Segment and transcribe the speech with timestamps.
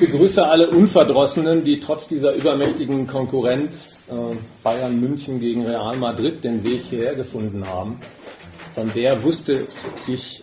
[0.00, 6.64] begrüße alle Unverdrossenen, die trotz dieser übermächtigen Konkurrenz äh, Bayern München gegen Real Madrid den
[6.64, 8.00] Weg hierher gefunden haben.
[8.74, 9.68] Von der wusste
[10.08, 10.42] ich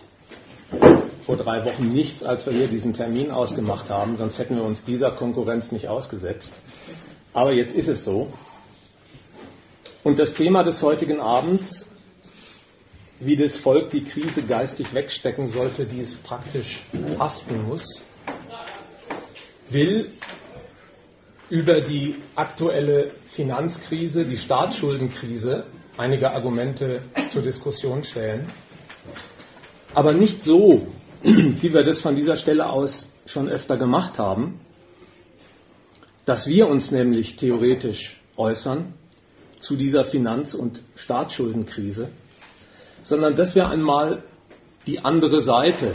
[1.22, 4.84] vor drei Wochen nichts, als wir hier diesen Termin ausgemacht haben, sonst hätten wir uns
[4.84, 6.54] dieser Konkurrenz nicht ausgesetzt.
[7.34, 8.32] Aber jetzt ist es so.
[10.04, 11.86] Und das Thema des heutigen Abends,
[13.20, 16.80] wie das Volk die Krise geistig wegstecken sollte, die es praktisch
[17.18, 18.04] haften muss,
[19.70, 20.10] will
[21.50, 25.64] über die aktuelle Finanzkrise, die Staatsschuldenkrise,
[25.96, 28.48] einige Argumente zur Diskussion stellen.
[29.94, 30.86] Aber nicht so,
[31.22, 34.60] wie wir das von dieser Stelle aus schon öfter gemacht haben,
[36.24, 38.92] dass wir uns nämlich theoretisch äußern
[39.58, 42.08] zu dieser Finanz- und Staatsschuldenkrise,
[43.02, 44.22] sondern dass wir einmal
[44.86, 45.94] die andere Seite,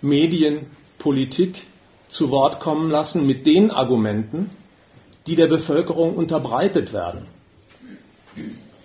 [0.00, 0.66] Medien,
[0.98, 1.66] Politik,
[2.16, 4.50] zu Wort kommen lassen mit den Argumenten,
[5.26, 7.26] die der Bevölkerung unterbreitet werden.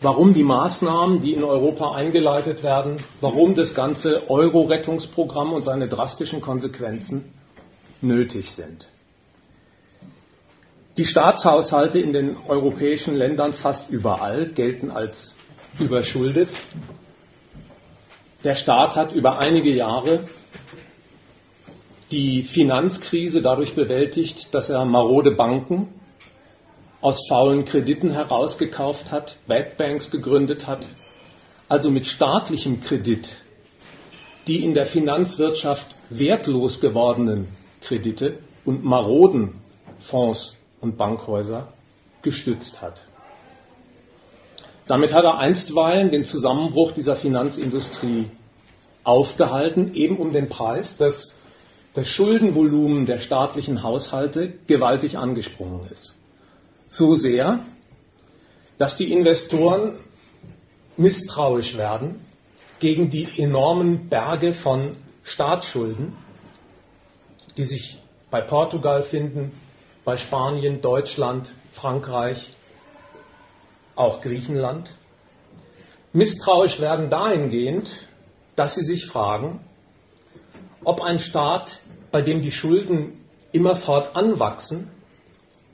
[0.02, 6.42] Warum die Maßnahmen, die in Europa eingeleitet werden, warum das ganze Euro-Rettungsprogramm und seine drastischen
[6.42, 7.32] Konsequenzen
[8.02, 8.88] nötig sind.
[10.98, 15.36] Die Staatshaushalte in den europäischen Ländern fast überall gelten als
[15.80, 16.50] überschuldet.
[18.44, 20.28] Der Staat hat über einige Jahre
[22.12, 25.88] die Finanzkrise dadurch bewältigt, dass er marode Banken
[27.00, 30.88] aus faulen Krediten herausgekauft hat, Bad Banks gegründet hat,
[31.70, 33.32] also mit staatlichem Kredit
[34.48, 37.48] die in der Finanzwirtschaft wertlos gewordenen
[37.82, 39.62] Kredite und maroden
[40.00, 41.68] Fonds und Bankhäuser
[42.22, 43.02] gestützt hat.
[44.88, 48.26] Damit hat er einstweilen den Zusammenbruch dieser Finanzindustrie
[49.04, 51.40] aufgehalten, eben um den Preis, dass
[51.94, 56.16] das Schuldenvolumen der staatlichen Haushalte gewaltig angesprungen ist.
[56.88, 57.66] So sehr,
[58.78, 59.98] dass die Investoren
[60.98, 62.22] misstrauisch werden
[62.80, 66.16] gegen die enormen Berge von Staatsschulden,
[67.58, 68.00] die sich
[68.30, 69.52] bei Portugal finden,
[70.04, 72.56] bei Spanien, Deutschland, Frankreich,
[73.96, 74.96] auch Griechenland.
[76.14, 78.08] Misstrauisch werden dahingehend,
[78.56, 79.60] dass sie sich fragen,
[80.84, 81.80] ob ein Staat,
[82.12, 83.14] bei dem die Schulden
[83.52, 84.90] immerfort anwachsen,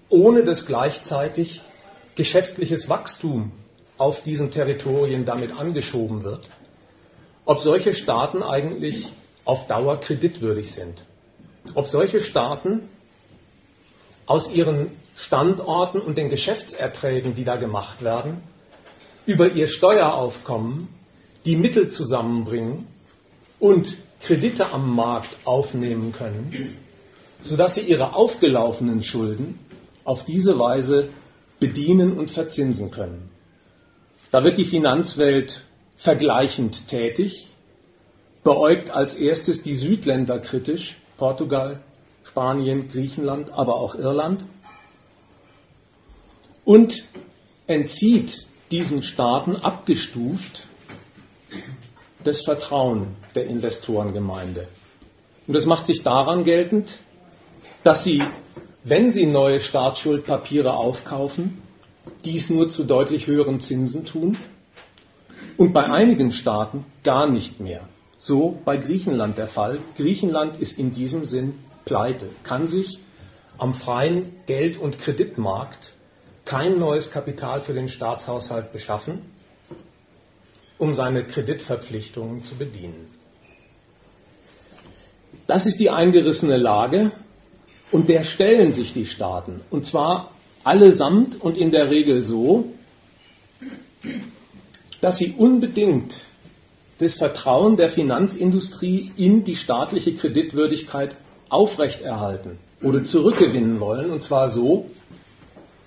[0.10, 1.62] ohne dass gleichzeitig
[2.16, 3.52] geschäftliches Wachstum
[3.98, 6.50] auf diesen Territorien damit angeschoben wird,
[7.46, 9.12] ob solche Staaten eigentlich
[9.46, 11.04] auf Dauer kreditwürdig sind.
[11.74, 12.90] Ob solche Staaten
[14.26, 18.42] aus ihren Standorten und den Geschäftserträgen, die da gemacht werden,
[19.26, 20.90] über ihr Steueraufkommen
[21.46, 22.88] die Mittel zusammenbringen
[23.60, 26.78] und Kredite am Markt aufnehmen können,
[27.42, 29.60] sodass sie ihre aufgelaufenen Schulden
[30.04, 31.10] auf diese Weise
[31.60, 33.30] bedienen und verzinsen können.
[34.32, 35.62] Da wird die Finanzwelt
[35.98, 37.48] vergleichend tätig,
[38.44, 41.82] beäugt als erstes die Südländer kritisch, Portugal,
[42.24, 44.44] Spanien, Griechenland, aber auch Irland,
[46.66, 47.06] und
[47.66, 50.68] entzieht diesen Staaten abgestuft
[52.28, 54.68] das Vertrauen der Investorengemeinde.
[55.48, 57.00] Und das macht sich daran geltend,
[57.84, 58.22] dass sie,
[58.84, 61.62] wenn sie neue Staatsschuldpapiere aufkaufen,
[62.26, 64.38] dies nur zu deutlich höheren Zinsen tun
[65.58, 67.88] und bei einigen Staaten gar nicht mehr.
[68.18, 69.80] So bei Griechenland der Fall.
[69.96, 71.54] Griechenland ist in diesem Sinn
[71.86, 73.00] pleite, kann sich
[73.58, 75.94] am freien Geld- und Kreditmarkt
[76.44, 79.22] kein neues Kapital für den Staatshaushalt beschaffen
[80.78, 83.08] um seine Kreditverpflichtungen zu bedienen.
[85.48, 87.12] Das ist die eingerissene Lage
[87.92, 89.62] und der stellen sich die Staaten.
[89.70, 90.32] Und zwar
[90.64, 92.74] allesamt und in der Regel so,
[95.02, 96.14] dass sie unbedingt
[97.00, 101.16] das Vertrauen der Finanzindustrie in die staatliche Kreditwürdigkeit
[101.50, 104.12] aufrechterhalten oder zurückgewinnen wollen.
[104.12, 104.90] Und zwar so,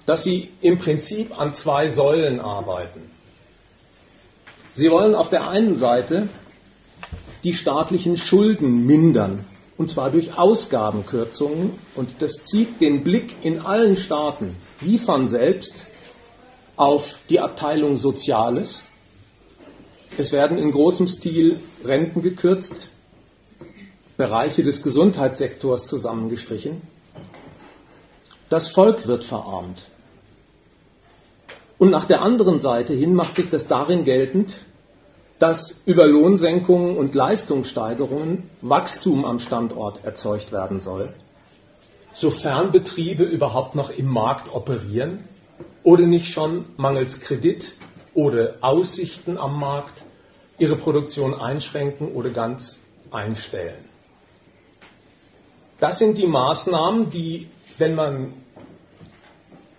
[0.07, 3.01] dass sie im Prinzip an zwei Säulen arbeiten.
[4.75, 6.29] Sie wollen auf der einen Seite
[7.45, 9.45] die staatlichen Schulden mindern,
[9.77, 11.73] und zwar durch Ausgabenkürzungen.
[11.95, 15.87] Und das zieht den Blick in allen Staaten, wie von selbst,
[16.77, 18.85] auf die Abteilung Soziales.
[20.17, 22.91] Es werden in großem Stil Renten gekürzt,
[24.17, 26.83] Bereiche des Gesundheitssektors zusammengestrichen.
[28.49, 29.90] Das Volk wird verarmt.
[31.81, 34.67] Und nach der anderen Seite hin macht sich das darin geltend,
[35.39, 41.15] dass über Lohnsenkungen und Leistungssteigerungen Wachstum am Standort erzeugt werden soll.
[42.13, 45.25] sofern Betriebe überhaupt noch im Markt operieren
[45.83, 47.73] oder nicht schon mangels Kredit
[48.13, 50.03] oder Aussichten am Markt
[50.59, 52.81] ihre Produktion einschränken oder ganz
[53.11, 53.87] einstellen.
[55.79, 57.49] Das sind die Maßnahmen, die,
[57.79, 58.35] wenn man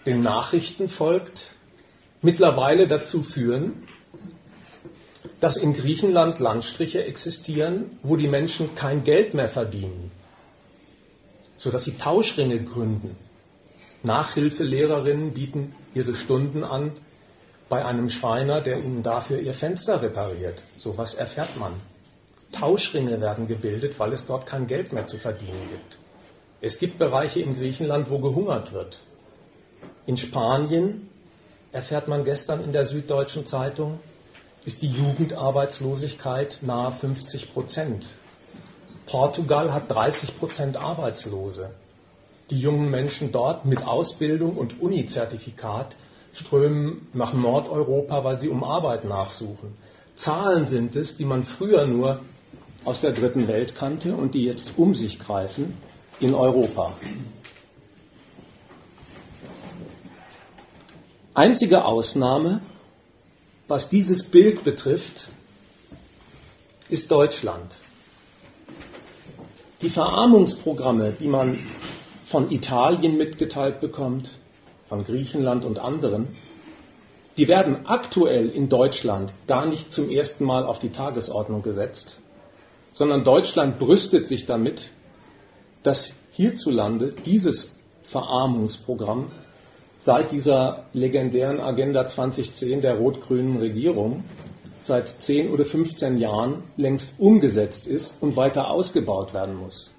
[0.08, 1.52] den Nachrichten folgt,
[2.22, 3.84] mittlerweile dazu führen,
[5.40, 10.12] dass in Griechenland Landstriche existieren, wo die Menschen kein Geld mehr verdienen,
[11.58, 13.16] sodass sie Tauschringe gründen.
[14.04, 16.92] Nachhilfelehrerinnen bieten ihre Stunden an
[17.70, 20.64] bei einem Schreiner, der ihnen dafür ihr Fenster repariert.
[20.76, 21.74] So was erfährt man.
[22.52, 25.98] Tauschringe werden gebildet, weil es dort kein Geld mehr zu verdienen gibt.
[26.60, 29.00] Es gibt Bereiche in Griechenland, wo gehungert wird.
[30.06, 31.10] In Spanien,
[31.72, 34.00] erfährt man gestern in der Süddeutschen Zeitung,
[34.66, 38.08] ist die Jugendarbeitslosigkeit nahe 50 Prozent.
[39.08, 41.72] Portugal hat 30 Prozent Arbeitslose.
[42.50, 45.96] Die jungen Menschen dort mit Ausbildung und Uni-Zertifikat
[46.34, 49.76] strömen nach Nordeuropa, weil sie um Arbeit nachsuchen.
[50.16, 52.20] Zahlen sind es, die man früher nur
[52.84, 55.74] aus der dritten Welt kannte und die jetzt um sich greifen
[56.20, 56.96] in Europa.
[61.34, 62.62] Einzige Ausnahme
[63.72, 65.30] was dieses Bild betrifft,
[66.90, 67.74] ist Deutschland.
[69.82, 71.58] Die Verarmungsprogramme, die man
[72.26, 74.32] von Italien mitgeteilt bekommt,
[74.90, 76.28] von Griechenland und anderen,
[77.38, 82.18] die werden aktuell in Deutschland gar nicht zum ersten Mal auf die Tagesordnung gesetzt,
[82.92, 84.90] sondern Deutschland brüstet sich damit,
[85.82, 89.32] dass hierzulande dieses Verarmungsprogramm
[90.02, 94.24] seit dieser legendären Agenda 2010 der rot-grünen Regierung
[94.80, 99.94] seit 10 oder 15 Jahren längst umgesetzt ist und weiter ausgebaut werden muss.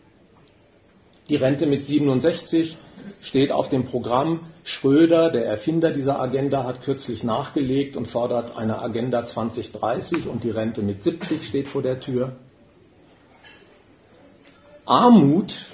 [1.29, 2.77] Die Rente mit 67
[3.23, 4.41] steht auf dem Programm.
[4.65, 10.51] Schröder, der Erfinder dieser Agenda, hat kürzlich nachgelegt und fordert eine Agenda 2030 und die
[10.51, 12.33] Rente mit 70 steht vor der Tür.
[14.85, 15.67] Armut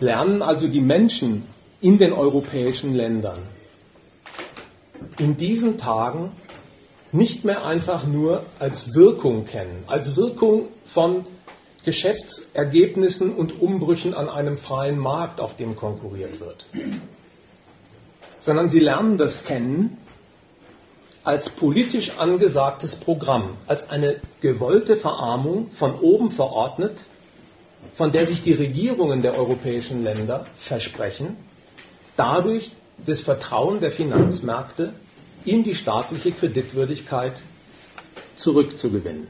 [0.00, 1.46] lernen also die Menschen
[1.84, 3.40] in den europäischen Ländern.
[5.18, 6.32] In diesen Tagen
[7.12, 11.24] nicht mehr einfach nur als Wirkung kennen, als Wirkung von
[11.84, 16.64] Geschäftsergebnissen und Umbrüchen an einem freien Markt, auf dem konkurriert wird,
[18.38, 19.98] sondern sie lernen das kennen
[21.22, 27.04] als politisch angesagtes Programm, als eine gewollte Verarmung von oben verordnet,
[27.94, 31.36] von der sich die Regierungen der europäischen Länder versprechen,
[32.16, 32.72] dadurch
[33.04, 34.92] das Vertrauen der Finanzmärkte
[35.44, 37.40] in die staatliche Kreditwürdigkeit
[38.36, 39.26] zurückzugewinnen.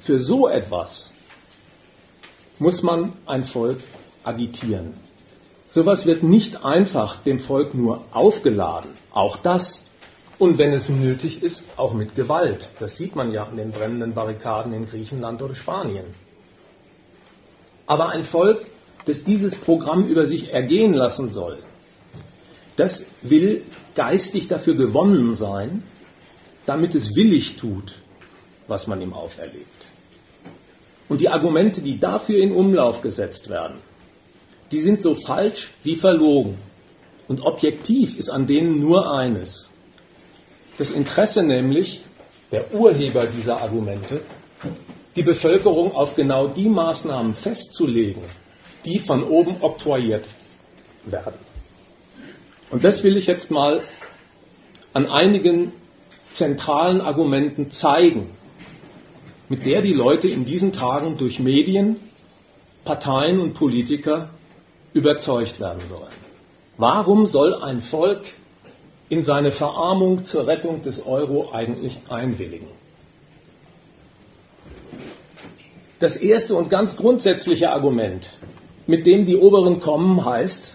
[0.00, 1.10] Für so etwas
[2.58, 3.80] muss man ein Volk
[4.22, 4.94] agitieren.
[5.68, 8.90] Sowas wird nicht einfach dem Volk nur aufgeladen.
[9.12, 9.86] Auch das.
[10.38, 12.70] Und wenn es nötig ist, auch mit Gewalt.
[12.78, 16.06] Das sieht man ja an den brennenden Barrikaden in Griechenland oder Spanien.
[17.86, 18.66] Aber ein Volk
[19.04, 21.58] das dieses Programm über sich ergehen lassen soll,
[22.76, 23.62] das will
[23.94, 25.82] geistig dafür gewonnen sein,
[26.66, 27.94] damit es willig tut,
[28.66, 29.86] was man ihm auferlegt.
[31.08, 33.76] Und die Argumente, die dafür in Umlauf gesetzt werden,
[34.72, 36.56] die sind so falsch wie verlogen.
[37.28, 39.70] Und objektiv ist an denen nur eines.
[40.78, 42.02] Das Interesse nämlich
[42.50, 44.20] der Urheber dieser Argumente,
[45.16, 48.22] die Bevölkerung auf genau die Maßnahmen festzulegen,
[48.84, 50.24] die von oben oktroyiert
[51.04, 51.38] werden.
[52.70, 53.82] Und das will ich jetzt mal
[54.92, 55.72] an einigen
[56.30, 58.30] zentralen Argumenten zeigen,
[59.48, 61.96] mit der die Leute in diesen Tagen durch Medien,
[62.84, 64.30] Parteien und Politiker
[64.92, 66.12] überzeugt werden sollen.
[66.76, 68.24] Warum soll ein Volk
[69.08, 72.68] in seine Verarmung zur Rettung des Euro eigentlich einwilligen?
[75.98, 78.28] Das erste und ganz grundsätzliche Argument
[78.86, 80.74] mit dem die Oberen kommen, heißt,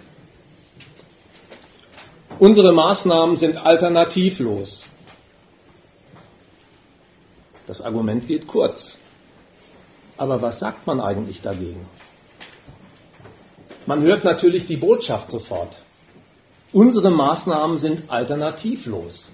[2.40, 4.86] unsere Maßnahmen sind alternativlos.
[7.68, 8.98] Das Argument geht kurz.
[10.18, 11.86] Aber was sagt man eigentlich dagegen?
[13.86, 15.76] Man hört natürlich die Botschaft sofort.
[16.72, 19.32] Unsere Maßnahmen sind alternativlos.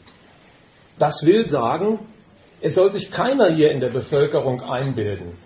[0.99, 1.99] Das will sagen,
[2.61, 5.37] es soll sich keiner hier in der Bevölkerung einbilden,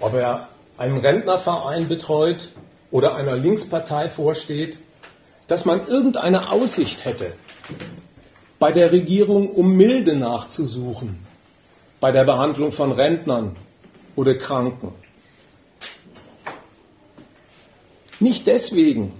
[0.00, 2.52] ob er einem Rentnerverein betreut
[2.90, 4.78] oder einer Linkspartei vorsteht,
[5.46, 7.32] dass man irgendeine Aussicht hätte,
[8.58, 11.18] bei der Regierung um Milde nachzusuchen,
[12.00, 13.56] bei der Behandlung von Rentnern
[14.16, 14.92] oder Kranken.
[18.20, 19.12] Nicht deswegen,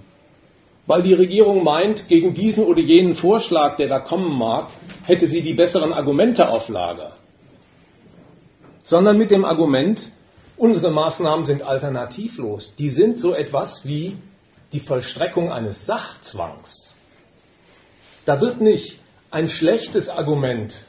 [0.85, 4.67] weil die Regierung meint, gegen diesen oder jenen Vorschlag, der da kommen mag,
[5.05, 7.15] hätte sie die besseren Argumente auf Lager,
[8.83, 10.11] sondern mit dem Argument,
[10.63, 12.73] unsere Maßnahmen sind alternativlos.
[12.77, 14.17] Die sind so etwas wie
[14.71, 16.95] die Vollstreckung eines Sachzwangs.
[18.23, 20.79] Da wird nicht ein schlechtes Argument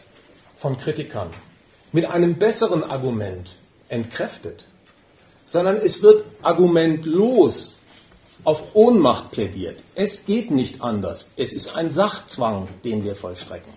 [0.54, 1.30] von Kritikern
[1.90, 3.56] mit einem besseren Argument
[3.88, 4.64] entkräftet,
[5.44, 7.80] sondern es wird argumentlos
[8.44, 9.82] auf Ohnmacht plädiert.
[9.96, 11.30] Es geht nicht anders.
[11.36, 13.72] Es ist ein Sachzwang, den wir vollstrecken.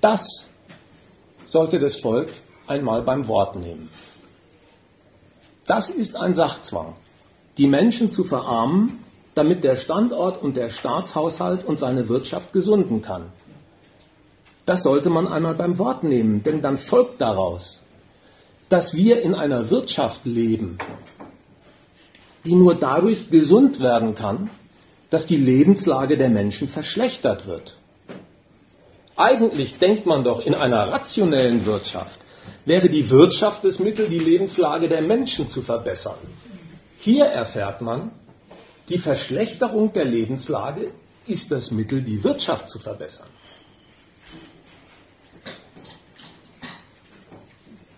[0.00, 0.48] Das
[1.44, 2.30] sollte das Volk
[2.68, 3.88] einmal beim Wort nehmen.
[5.66, 6.94] Das ist ein Sachzwang,
[7.58, 13.26] die Menschen zu verarmen, damit der Standort und der Staatshaushalt und seine Wirtschaft gesunden kann.
[14.64, 17.82] Das sollte man einmal beim Wort nehmen, denn dann folgt daraus,
[18.68, 20.78] dass wir in einer Wirtschaft leben,
[22.44, 24.50] die nur dadurch gesund werden kann,
[25.10, 27.76] dass die Lebenslage der Menschen verschlechtert wird.
[29.16, 32.18] Eigentlich denkt man doch, in einer rationellen Wirtschaft
[32.68, 36.18] wäre die Wirtschaft das Mittel, die Lebenslage der Menschen zu verbessern.
[36.98, 38.12] Hier erfährt man,
[38.88, 40.92] die Verschlechterung der Lebenslage
[41.26, 43.28] ist das Mittel, die Wirtschaft zu verbessern.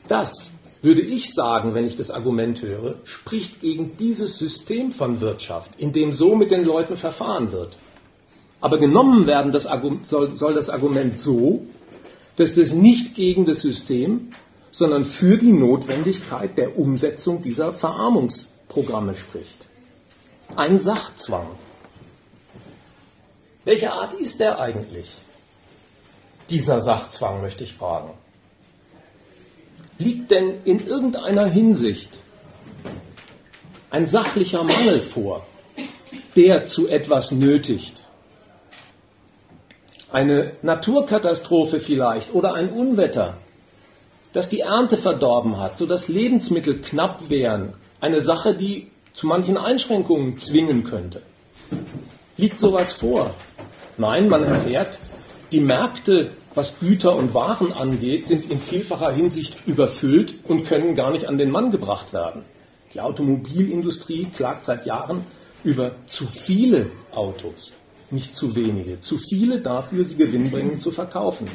[0.09, 0.50] Das
[0.83, 5.93] würde ich sagen, wenn ich das Argument höre, spricht gegen dieses System von Wirtschaft, in
[5.93, 7.77] dem so mit den Leuten verfahren wird.
[8.61, 9.69] Aber genommen werden das
[10.09, 11.67] soll, soll das Argument so,
[12.37, 14.33] dass das nicht gegen das System,
[14.71, 19.67] sondern für die Notwendigkeit der Umsetzung dieser Verarmungsprogramme spricht.
[20.55, 21.47] Ein Sachzwang.
[23.65, 25.11] Welche Art ist der eigentlich?
[26.49, 28.11] Dieser Sachzwang, möchte ich fragen.
[29.99, 32.11] Liegt denn in irgendeiner Hinsicht
[33.91, 35.47] ein sachlicher Mangel vor,
[36.37, 38.07] der zu etwas nötigt?
[40.11, 43.37] Eine Naturkatastrophe vielleicht oder ein Unwetter,
[44.33, 50.39] das die Ernte verdorben hat, sodass Lebensmittel knapp wären, eine Sache, die zu manchen Einschränkungen
[50.39, 51.23] zwingen könnte.
[52.37, 53.35] Liegt sowas vor?
[53.99, 55.01] Nein, man erfährt,
[55.53, 61.13] die Märkte was Güter und Waren angeht, sind in vielfacher Hinsicht überfüllt und können gar
[61.13, 62.45] nicht an den Mann gebracht werden.
[62.95, 65.25] Die Automobilindustrie klagt seit Jahren
[65.63, 67.73] über zu viele Autos,
[68.11, 71.49] nicht zu wenige, zu viele dafür, sie gewinnbringend zu verkaufen.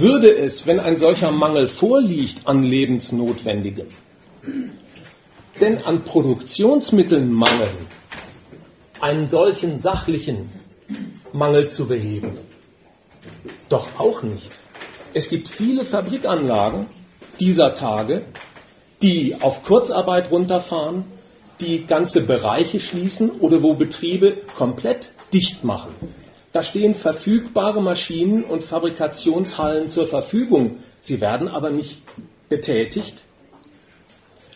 [0.00, 3.88] Würde es, wenn ein solcher Mangel vorliegt an Lebensnotwendigem,
[5.60, 7.86] denn an Produktionsmitteln mangeln,
[9.00, 10.50] einen solchen sachlichen
[11.32, 12.38] Mangel zu beheben.
[13.68, 14.50] Doch auch nicht.
[15.14, 16.86] Es gibt viele Fabrikanlagen
[17.40, 18.22] dieser Tage,
[19.02, 21.04] die auf Kurzarbeit runterfahren,
[21.60, 25.90] die ganze Bereiche schließen oder wo Betriebe komplett dicht machen.
[26.52, 30.78] Da stehen verfügbare Maschinen und Fabrikationshallen zur Verfügung.
[31.00, 32.02] Sie werden aber nicht
[32.48, 33.22] betätigt,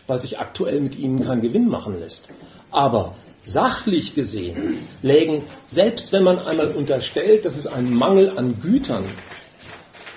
[0.07, 2.29] weil sich aktuell mit ihnen kein Gewinn machen lässt.
[2.71, 9.03] Aber Sachlich gesehen lägen, selbst wenn man einmal unterstellt, dass es einen Mangel an Gütern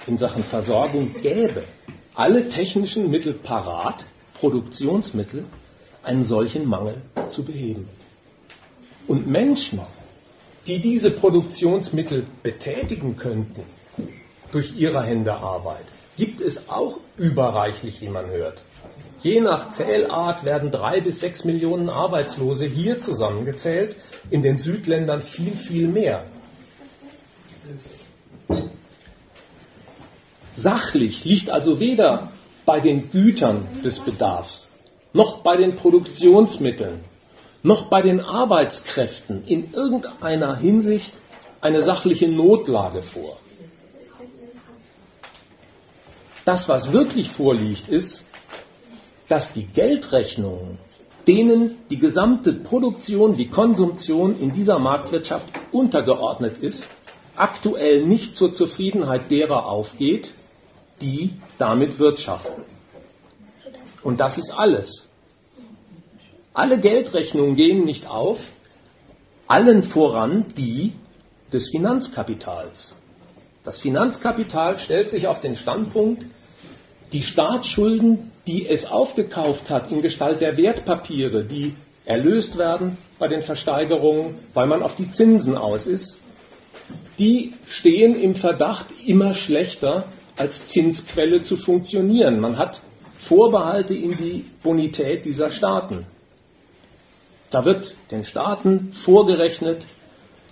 [0.07, 1.65] in Sachen Versorgung gäbe,
[2.15, 4.07] alle technischen Mittel parat,
[4.39, 5.45] Produktionsmittel,
[6.05, 6.95] einen solchen Mangel
[7.27, 7.89] zu beheben.
[9.09, 9.81] Und Menschen,
[10.67, 13.63] die diese Produktionsmittel betätigen könnten,
[14.53, 15.85] durch ihre Hände Arbeit,
[16.17, 18.63] gibt es auch überreichlich, wie man hört.
[19.21, 23.97] Je nach Zählart werden drei bis sechs Millionen Arbeitslose hier zusammengezählt,
[24.31, 26.25] in den Südländern viel, viel mehr.
[30.53, 32.33] Sachlich liegt also weder
[32.65, 34.69] bei den Gütern des Bedarfs,
[35.13, 37.01] noch bei den Produktionsmitteln,
[37.63, 41.15] noch bei den Arbeitskräften in irgendeiner Hinsicht
[41.61, 43.39] eine sachliche Notlage vor.
[46.45, 48.25] Das, was wirklich vorliegt, ist,
[49.29, 50.79] dass die Geldrechnungen,
[51.27, 56.89] denen die gesamte Produktion, die Konsumtion in dieser Marktwirtschaft untergeordnet ist,
[57.35, 60.33] aktuell nicht zur Zufriedenheit derer aufgeht,
[61.03, 62.63] die damit wirtschaften.
[64.03, 65.06] Und das ist alles.
[66.57, 68.41] Alle Geldrechnungen gehen nicht auf,
[69.47, 70.95] allen voran die
[71.53, 72.97] des Finanzkapitals.
[73.63, 76.25] Das Finanzkapital stellt sich auf den Standpunkt,
[77.13, 81.75] die Staatsschulden, die es aufgekauft hat in Gestalt der Wertpapiere, die
[82.07, 86.21] erlöst werden bei den Versteigerungen, weil man auf die Zinsen aus ist,
[87.19, 90.05] die stehen im Verdacht, immer schlechter
[90.39, 92.41] als Zinsquelle zu funktionieren.
[92.41, 92.81] Man hat
[93.19, 96.07] Vorbehalte in die Bonität dieser Staaten.
[97.57, 99.87] Da wird den Staaten vorgerechnet,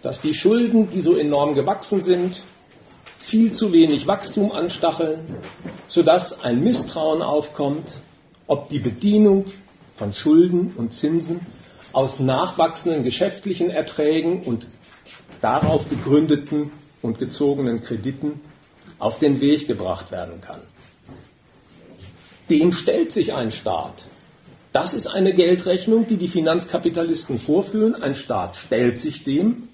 [0.00, 2.42] dass die Schulden, die so enorm gewachsen sind,
[3.18, 5.18] viel zu wenig Wachstum anstacheln,
[5.86, 7.92] sodass ein Misstrauen aufkommt,
[8.46, 9.52] ob die Bedienung
[9.96, 11.40] von Schulden und Zinsen
[11.92, 14.66] aus nachwachsenden geschäftlichen Erträgen und
[15.42, 16.70] darauf gegründeten
[17.02, 18.40] und gezogenen Krediten
[18.98, 20.62] auf den Weg gebracht werden kann.
[22.48, 24.04] Dem stellt sich ein Staat.
[24.74, 27.94] Das ist eine Geldrechnung, die die Finanzkapitalisten vorführen.
[27.94, 29.68] Ein Staat stellt sich dem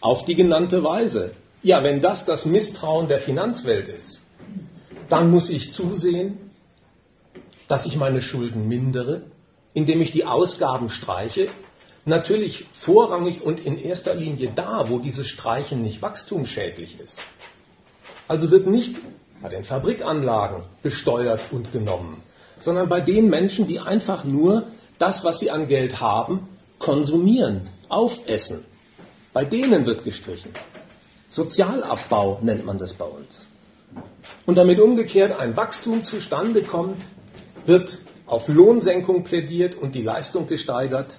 [0.00, 1.32] auf die genannte Weise.
[1.64, 4.22] Ja, wenn das das Misstrauen der Finanzwelt ist,
[5.08, 6.38] dann muss ich zusehen,
[7.66, 9.22] dass ich meine Schulden mindere,
[9.74, 11.48] indem ich die Ausgaben streiche.
[12.04, 17.20] Natürlich vorrangig und in erster Linie da, wo dieses Streichen nicht wachstumsschädlich ist.
[18.28, 19.00] Also wird nicht
[19.42, 22.22] bei den Fabrikanlagen besteuert und genommen,
[22.58, 24.64] sondern bei den Menschen, die einfach nur
[24.98, 26.48] das, was sie an Geld haben,
[26.78, 28.64] konsumieren, aufessen.
[29.32, 30.50] Bei denen wird gestrichen.
[31.28, 33.46] Sozialabbau nennt man das bei uns.
[34.46, 37.02] Und damit umgekehrt ein Wachstum zustande kommt,
[37.66, 41.16] wird auf Lohnsenkung plädiert und die Leistung gesteigert.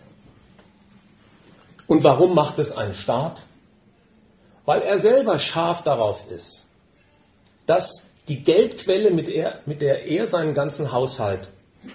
[1.88, 3.44] Und warum macht es ein Staat?
[4.66, 6.66] Weil er selber scharf darauf ist,
[7.66, 11.50] dass die Geldquelle, mit, er, mit der er seinen ganzen Haushalt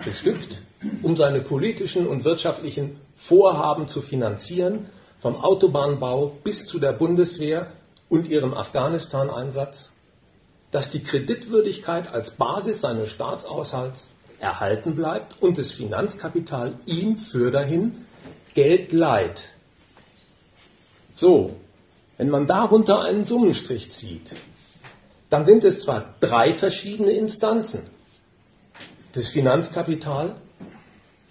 [0.04, 0.58] bestückt,
[1.02, 4.86] um seine politischen und wirtschaftlichen Vorhaben zu finanzieren,
[5.20, 7.68] vom Autobahnbau bis zu der Bundeswehr
[8.08, 9.92] und ihrem Afghanistan-Einsatz,
[10.70, 14.08] dass die Kreditwürdigkeit als Basis seines Staatshaushalts
[14.40, 18.06] erhalten bleibt und das Finanzkapital ihm für dahin
[18.54, 19.44] Geld leiht.
[21.14, 21.56] So,
[22.16, 24.32] wenn man darunter einen Summenstrich zieht,
[25.32, 27.86] dann sind es zwar drei verschiedene Instanzen.
[29.14, 30.36] Das Finanzkapital,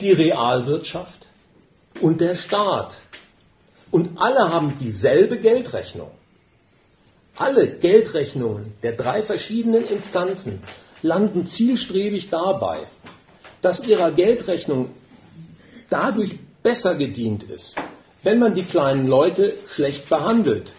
[0.02, 1.28] die Realwirtschaft
[2.02, 2.98] und der Staat.
[3.92, 6.10] Und alle haben dieselbe Geldrechnung.
[7.36, 10.64] Alle Geldrechnungen der drei verschiedenen Instanzen
[11.04, 12.88] landen zielstrebig dabei,
[13.62, 14.90] dass ihrer Geldrechnung
[15.92, 17.78] dadurch besser gedient ist,
[18.24, 20.74] wenn man die kleinen Leute schlecht behandelt,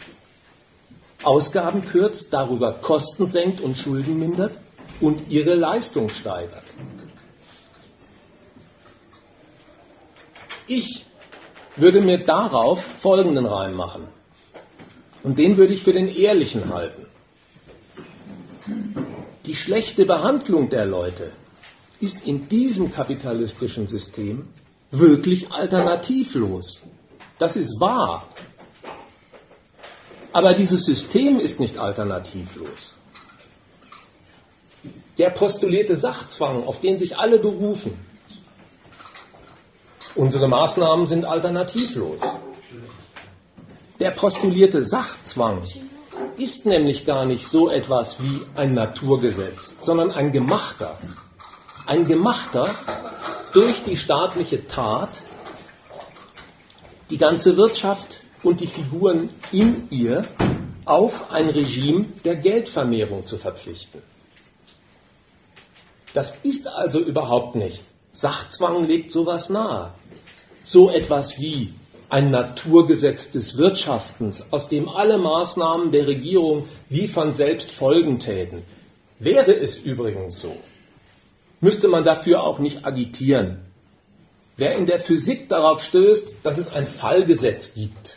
[1.25, 4.59] Ausgaben kürzt, darüber Kosten senkt und Schulden mindert
[5.01, 6.65] und ihre Leistung steigert.
[10.67, 11.05] Ich
[11.77, 14.07] würde mir darauf folgenden Reim machen.
[15.23, 17.07] Und den würde ich für den ehrlichen halten.
[19.47, 21.33] Die schlechte Behandlung der Leute
[22.01, 24.49] ist in diesem kapitalistischen System
[24.91, 26.83] wirklich alternativlos.
[27.39, 28.27] Das ist wahr.
[30.33, 32.97] Aber dieses System ist nicht alternativlos.
[35.19, 37.93] Der postulierte Sachzwang, auf den sich alle berufen,
[40.15, 42.23] unsere Maßnahmen sind alternativlos.
[44.01, 45.63] Der postulierte Sachzwang
[46.39, 50.99] ist nämlich gar nicht so etwas wie ein Naturgesetz, sondern ein gemachter.
[51.87, 52.69] Ein gemachter
[53.53, 55.11] durch die staatliche Tat
[57.11, 60.27] die ganze Wirtschaft und die Figuren in ihr
[60.85, 64.03] auf ein Regime der Geldvermehrung zu verpflichten.
[66.15, 67.83] Das ist also überhaupt nicht.
[68.13, 69.95] Sachzwang legt sowas nahe.
[70.65, 71.73] So etwas wie
[72.11, 78.63] ein Naturgesetz des Wirtschaftens, aus dem alle Maßnahmen der Regierung wie von selbst folgen täten.
[79.19, 80.55] Wäre es übrigens so,
[81.61, 83.61] müsste man dafür auch nicht agitieren.
[84.59, 88.17] Wer in der Physik darauf stößt, dass es ein Fallgesetz gibt,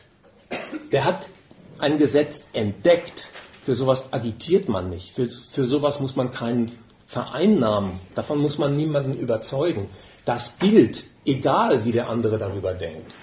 [0.91, 1.25] der hat
[1.79, 3.29] ein Gesetz entdeckt.
[3.61, 5.13] Für sowas agitiert man nicht.
[5.13, 6.71] Für, für sowas muss man keinen
[7.07, 7.99] vereinnahmen.
[8.13, 9.89] Davon muss man niemanden überzeugen.
[10.25, 13.15] Das gilt, egal wie der andere darüber denkt.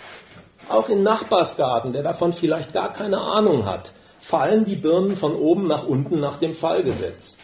[0.68, 5.64] Auch im Nachbarsgarten, der davon vielleicht gar keine Ahnung hat, fallen die Birnen von oben
[5.64, 7.36] nach unten nach dem Fallgesetz.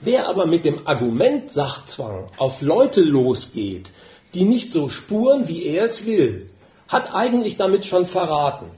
[0.00, 3.90] Wer aber mit dem Argument Sachzwang auf Leute losgeht,
[4.32, 6.48] die nicht so spuren, wie er es will,
[6.88, 8.70] hat eigentlich damit schon verraten,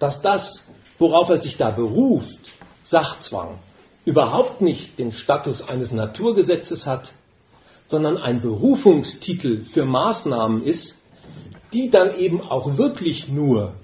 [0.00, 0.64] dass das,
[0.98, 3.60] worauf er sich da beruft, Sachzwang,
[4.04, 7.12] überhaupt nicht den Status eines Naturgesetzes hat,
[7.86, 11.02] sondern ein Berufungstitel für Maßnahmen ist,
[11.72, 13.74] die dann eben auch wirklich nur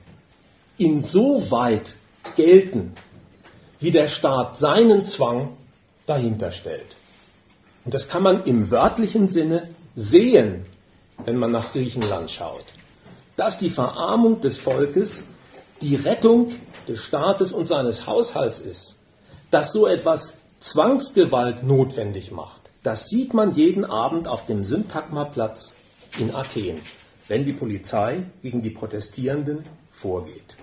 [0.79, 1.95] insoweit
[2.35, 2.93] gelten,
[3.79, 5.57] wie der Staat seinen Zwang
[6.07, 6.97] dahinter stellt.
[7.85, 10.65] Und das kann man im wörtlichen Sinne sehen,
[11.25, 12.65] wenn man nach Griechenland schaut,
[13.37, 15.27] dass die Verarmung des Volkes
[15.81, 16.53] die Rettung
[16.89, 18.99] des Staates und seines Haushalts ist,
[19.51, 25.75] dass so etwas Zwangsgewalt notwendig macht, Das sieht man jeden Abend auf dem Syntagmaplatz
[26.21, 26.81] in Athen,
[27.27, 30.57] wenn die Polizei gegen die Protestierenden vorgeht.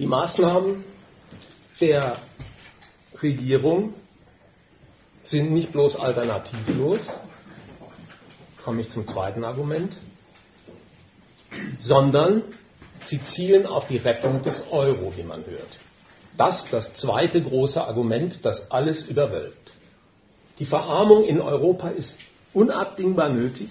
[0.00, 0.82] Die Maßnahmen
[1.80, 2.16] der
[3.22, 3.94] Regierung
[5.22, 7.18] sind nicht bloß alternativlos,
[8.64, 9.96] komme ich zum zweiten Argument,
[11.80, 12.42] sondern
[13.00, 15.78] sie zielen auf die Rettung des Euro, wie man hört.
[16.36, 19.74] Das das zweite große Argument, das alles überwölbt.
[20.58, 22.20] Die Verarmung in Europa ist
[22.52, 23.70] unabdingbar nötig,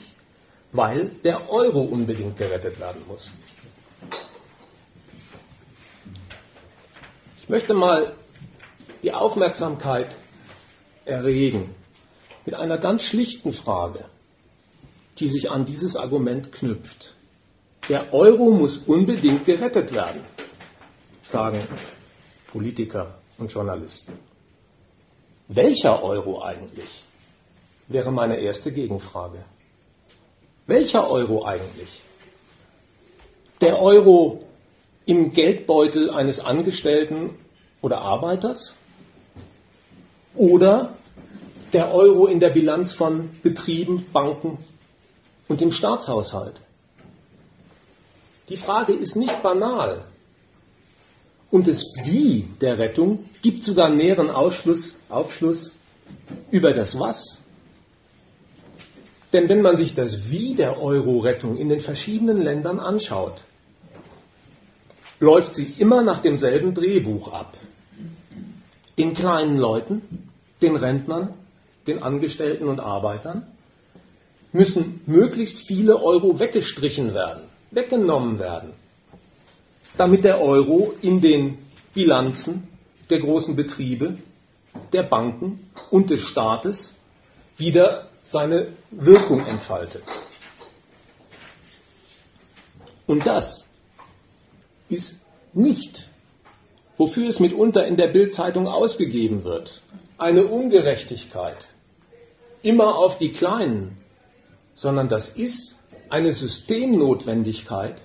[0.72, 3.32] weil der Euro unbedingt gerettet werden muss.
[7.42, 8.14] Ich möchte mal
[9.04, 10.16] die Aufmerksamkeit
[11.06, 11.74] erregen
[12.46, 14.06] mit einer ganz schlichten Frage,
[15.20, 17.14] die sich an dieses Argument knüpft.
[17.90, 20.22] Der Euro muss unbedingt gerettet werden,
[21.24, 21.62] sagen
[22.52, 24.14] Politiker und Journalisten.
[25.48, 27.04] Welcher Euro eigentlich?
[27.88, 29.44] wäre meine erste Gegenfrage.
[30.66, 32.02] Welcher Euro eigentlich?
[33.62, 34.44] Der Euro
[35.06, 37.38] im Geldbeutel eines Angestellten
[37.82, 38.77] oder Arbeiters?
[40.38, 40.96] Oder
[41.74, 44.58] der Euro in der Bilanz von Betrieben, Banken
[45.48, 46.62] und dem Staatshaushalt?
[48.50, 50.06] Die Frage ist nicht banal.
[51.50, 55.76] Und das Wie der Rettung gibt sogar näheren Aufschluss, Aufschluss
[56.52, 57.42] über das Was.
[59.34, 63.44] Denn wenn man sich das Wie der Euro-Rettung in den verschiedenen Ländern anschaut,
[65.20, 67.58] läuft sie immer nach demselben Drehbuch ab.
[68.98, 70.27] Den kleinen Leuten,
[70.62, 71.34] den Rentnern,
[71.86, 73.48] den Angestellten und Arbeitern
[74.52, 78.74] müssen möglichst viele Euro weggestrichen werden, weggenommen werden,
[79.98, 81.58] damit der Euro in den
[81.94, 82.68] Bilanzen
[83.10, 84.18] der großen Betriebe,
[84.94, 85.60] der Banken
[85.92, 86.96] und des Staates
[87.58, 90.04] wieder seine Wirkung entfaltet.
[93.06, 93.68] Und das
[94.90, 95.22] ist
[95.54, 96.10] nicht,
[96.98, 99.82] wofür es mitunter in der Bildzeitung ausgegeben wird,
[100.18, 101.68] eine Ungerechtigkeit,
[102.62, 103.98] immer auf die Kleinen,
[104.74, 105.78] sondern das ist
[106.10, 108.02] eine Systemnotwendigkeit,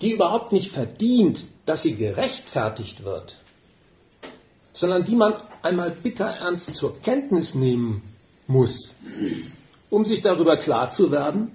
[0.00, 3.36] die überhaupt nicht verdient, dass sie gerechtfertigt wird,
[4.72, 8.02] sondern die man einmal bitterernst zur Kenntnis nehmen
[8.46, 8.94] muss,
[9.90, 11.52] um sich darüber klar zu werden,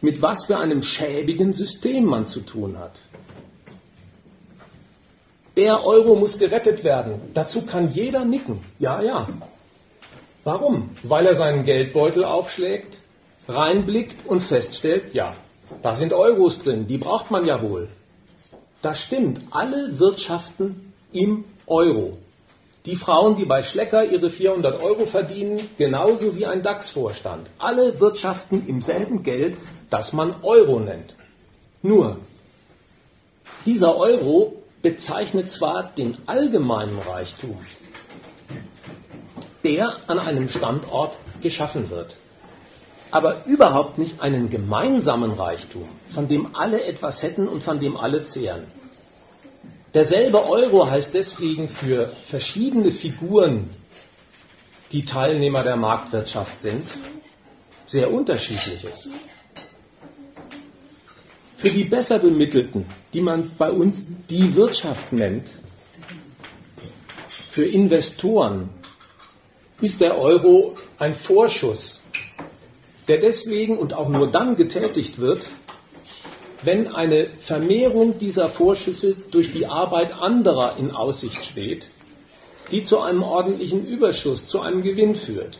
[0.00, 3.00] mit was für einem schäbigen System man zu tun hat.
[5.56, 7.20] Der Euro muss gerettet werden.
[7.32, 8.60] Dazu kann jeder nicken.
[8.78, 9.26] Ja, ja.
[10.44, 10.90] Warum?
[11.02, 13.00] Weil er seinen Geldbeutel aufschlägt,
[13.48, 15.34] reinblickt und feststellt, ja,
[15.82, 17.88] da sind Euros drin, die braucht man ja wohl.
[18.82, 19.40] Das stimmt.
[19.50, 22.18] Alle wirtschaften im Euro.
[22.84, 27.48] Die Frauen, die bei Schlecker ihre 400 Euro verdienen, genauso wie ein DAX-Vorstand.
[27.58, 29.56] Alle wirtschaften im selben Geld,
[29.90, 31.16] das man Euro nennt.
[31.82, 32.18] Nur,
[33.64, 37.58] dieser Euro bezeichnet zwar den allgemeinen Reichtum,
[39.64, 42.14] der an einem Standort geschaffen wird,
[43.10, 48.22] aber überhaupt nicht einen gemeinsamen Reichtum, von dem alle etwas hätten und von dem alle
[48.26, 48.62] zehren.
[49.92, 53.70] Derselbe Euro heißt deswegen für verschiedene Figuren,
[54.92, 56.84] die Teilnehmer der Marktwirtschaft sind,
[57.88, 59.10] sehr unterschiedliches.
[61.56, 65.52] Für die besser bemittelten, die man bei uns die Wirtschaft nennt,
[67.28, 68.68] für Investoren
[69.80, 72.02] ist der Euro ein Vorschuss,
[73.08, 75.48] der deswegen und auch nur dann getätigt wird,
[76.62, 81.88] wenn eine Vermehrung dieser Vorschüsse durch die Arbeit anderer in Aussicht steht,
[82.70, 85.58] die zu einem ordentlichen Überschuss, zu einem Gewinn führt.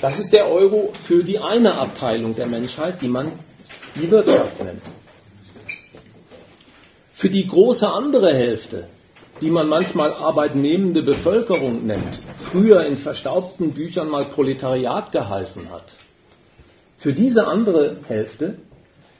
[0.00, 3.32] Das ist der Euro für die eine Abteilung der Menschheit, die man
[3.94, 4.82] die Wirtschaft nennt.
[7.12, 8.88] Für die große andere Hälfte,
[9.40, 15.92] die man manchmal arbeitnehmende Bevölkerung nennt, früher in verstaubten Büchern mal Proletariat geheißen hat,
[16.96, 18.58] für diese andere Hälfte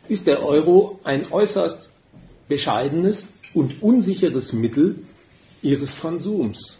[0.08, 1.90] ist der Euro ein äußerst
[2.48, 5.04] bescheidenes und unsicheres Mittel
[5.62, 6.78] ihres Konsums.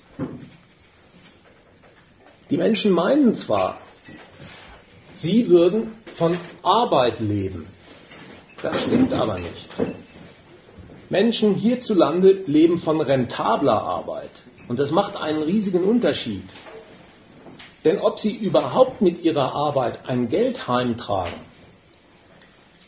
[2.51, 3.81] Die Menschen meinen zwar,
[5.13, 7.67] sie würden von Arbeit leben,
[8.63, 9.69] das stimmt aber nicht.
[11.11, 14.31] Menschen hierzulande leben von rentabler Arbeit.
[14.69, 16.49] Und das macht einen riesigen Unterschied.
[17.85, 21.35] Denn ob sie überhaupt mit ihrer Arbeit ein Geld heimtragen,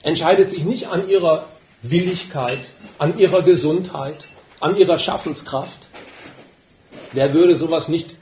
[0.03, 1.47] entscheidet sich nicht an ihrer
[1.83, 2.61] Willigkeit,
[2.99, 4.27] an ihrer Gesundheit,
[4.61, 5.89] an ihrer Schaffenskraft.
[7.13, 8.17] Wer würde sowas nicht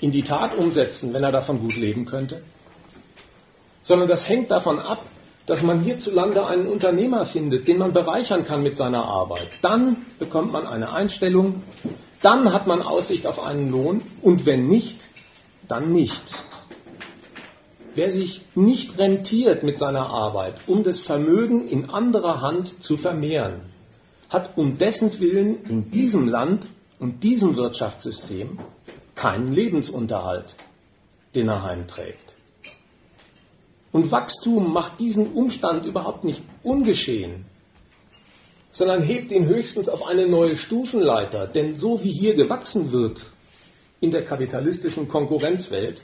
[0.00, 2.42] in die Tat umsetzen, wenn er davon gut leben könnte?
[3.80, 5.02] Sondern das hängt davon ab,
[5.46, 9.48] dass man hierzulande einen Unternehmer findet, den man bereichern kann mit seiner Arbeit.
[9.62, 11.62] Dann bekommt man eine Einstellung,
[12.20, 15.08] dann hat man Aussicht auf einen Lohn und wenn nicht,
[15.66, 16.22] dann nicht.
[17.94, 23.60] Wer sich nicht rentiert mit seiner Arbeit, um das Vermögen in anderer Hand zu vermehren,
[24.30, 26.66] hat um dessen Willen in diesem Land
[26.98, 28.58] und diesem Wirtschaftssystem
[29.14, 30.54] keinen Lebensunterhalt,
[31.34, 32.31] den er heimträgt.
[33.92, 37.44] Und Wachstum macht diesen Umstand überhaupt nicht ungeschehen,
[38.70, 41.46] sondern hebt ihn höchstens auf eine neue Stufenleiter.
[41.46, 43.22] Denn so wie hier gewachsen wird
[44.00, 46.02] in der kapitalistischen Konkurrenzwelt,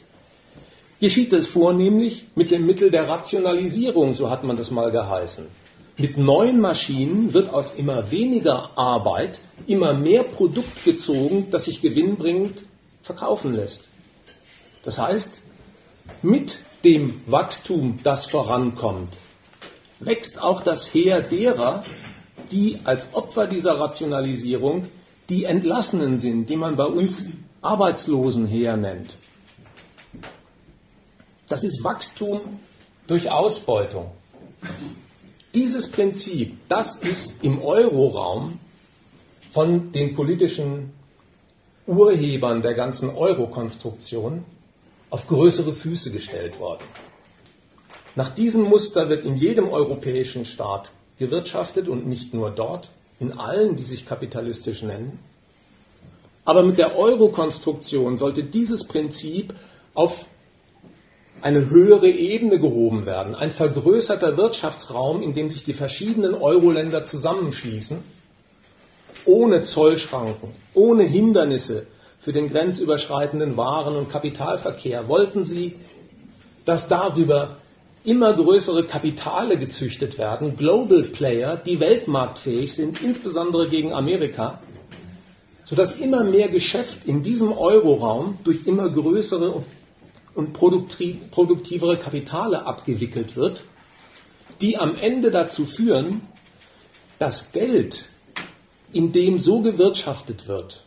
[1.00, 5.46] geschieht es vornehmlich mit dem Mittel der Rationalisierung, so hat man das mal geheißen.
[5.96, 12.64] Mit neuen Maschinen wird aus immer weniger Arbeit immer mehr Produkt gezogen, das sich gewinnbringend
[13.02, 13.88] verkaufen lässt.
[14.84, 15.42] Das heißt,
[16.22, 19.14] mit dem Wachstum, das vorankommt,
[20.00, 21.82] wächst auch das Heer derer,
[22.50, 24.86] die als Opfer dieser Rationalisierung
[25.28, 27.26] die Entlassenen sind, die man bei uns
[27.60, 29.18] Arbeitslosenheer nennt.
[31.48, 32.40] Das ist Wachstum
[33.06, 34.10] durch Ausbeutung.
[35.54, 38.60] Dieses Prinzip, das ist im Euroraum
[39.50, 40.92] von den politischen
[41.86, 44.44] Urhebern der ganzen Euro-Konstruktion
[45.10, 46.84] auf größere Füße gestellt worden.
[48.14, 52.90] Nach diesem Muster wird in jedem europäischen Staat gewirtschaftet und nicht nur dort,
[53.20, 55.18] in allen, die sich kapitalistisch nennen.
[56.44, 59.54] Aber mit der Euro-Konstruktion sollte dieses Prinzip
[59.94, 60.24] auf
[61.42, 67.98] eine höhere Ebene gehoben werden, ein vergrößerter Wirtschaftsraum, in dem sich die verschiedenen Euro-Länder zusammenschließen,
[69.24, 71.86] ohne Zollschranken, ohne Hindernisse
[72.18, 75.76] für den grenzüberschreitenden Waren- und Kapitalverkehr, wollten sie,
[76.64, 77.56] dass darüber
[78.04, 84.60] immer größere Kapitale gezüchtet werden, Global Player, die weltmarktfähig sind, insbesondere gegen Amerika,
[85.64, 89.62] sodass immer mehr Geschäft in diesem Euroraum durch immer größere
[90.34, 93.64] und produktivere Kapitale abgewickelt wird,
[94.60, 96.22] die am Ende dazu führen,
[97.18, 98.06] dass Geld,
[98.92, 100.84] in dem so gewirtschaftet wird,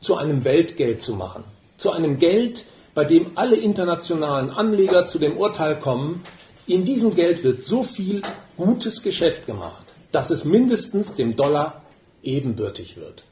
[0.00, 1.44] zu einem Weltgeld zu machen,
[1.76, 6.22] zu einem Geld, bei dem alle internationalen Anleger zu dem Urteil kommen,
[6.66, 8.22] in diesem Geld wird so viel
[8.56, 11.82] gutes Geschäft gemacht, dass es mindestens dem Dollar
[12.22, 13.24] ebenbürtig wird.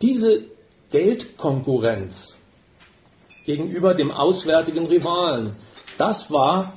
[0.00, 0.44] Diese
[0.90, 2.38] Geldkonkurrenz
[3.44, 5.54] gegenüber dem auswärtigen Rivalen.
[5.98, 6.74] Das war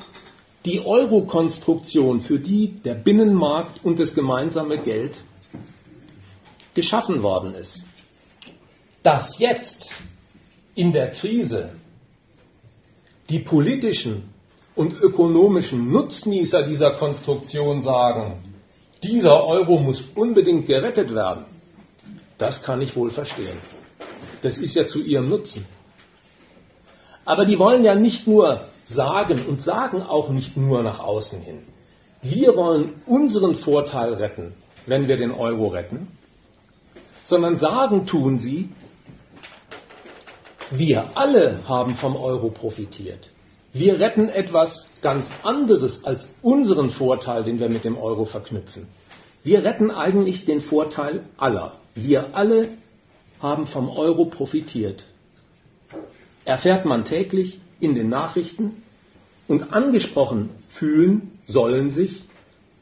[0.66, 5.22] die Euro-Konstruktion, für die der Binnenmarkt und das gemeinsame Geld
[6.74, 7.84] geschaffen worden ist.
[9.04, 9.92] Dass jetzt
[10.76, 11.72] in der Krise
[13.30, 14.34] die politischen
[14.76, 18.40] und ökonomischen Nutznießer dieser Konstruktion sagen,
[19.04, 21.46] dieser Euro muss unbedingt gerettet werden,
[22.38, 23.58] das kann ich wohl verstehen.
[24.42, 25.66] Das ist ja zu ihrem Nutzen.
[27.26, 31.60] Aber die wollen ja nicht nur sagen und sagen auch nicht nur nach außen hin.
[32.22, 34.54] Wir wollen unseren Vorteil retten,
[34.86, 36.08] wenn wir den Euro retten,
[37.24, 38.70] sondern sagen tun sie,
[40.78, 43.32] wir alle haben vom Euro profitiert.
[43.74, 48.88] Wir retten etwas ganz anderes als unseren Vorteil, den wir mit dem Euro verknüpfen.
[49.44, 51.78] Wir retten eigentlich den Vorteil aller.
[51.96, 52.70] Wir alle
[53.40, 55.08] haben vom Euro profitiert
[56.46, 58.84] erfährt man täglich in den Nachrichten
[59.48, 62.24] und angesprochen fühlen sollen sich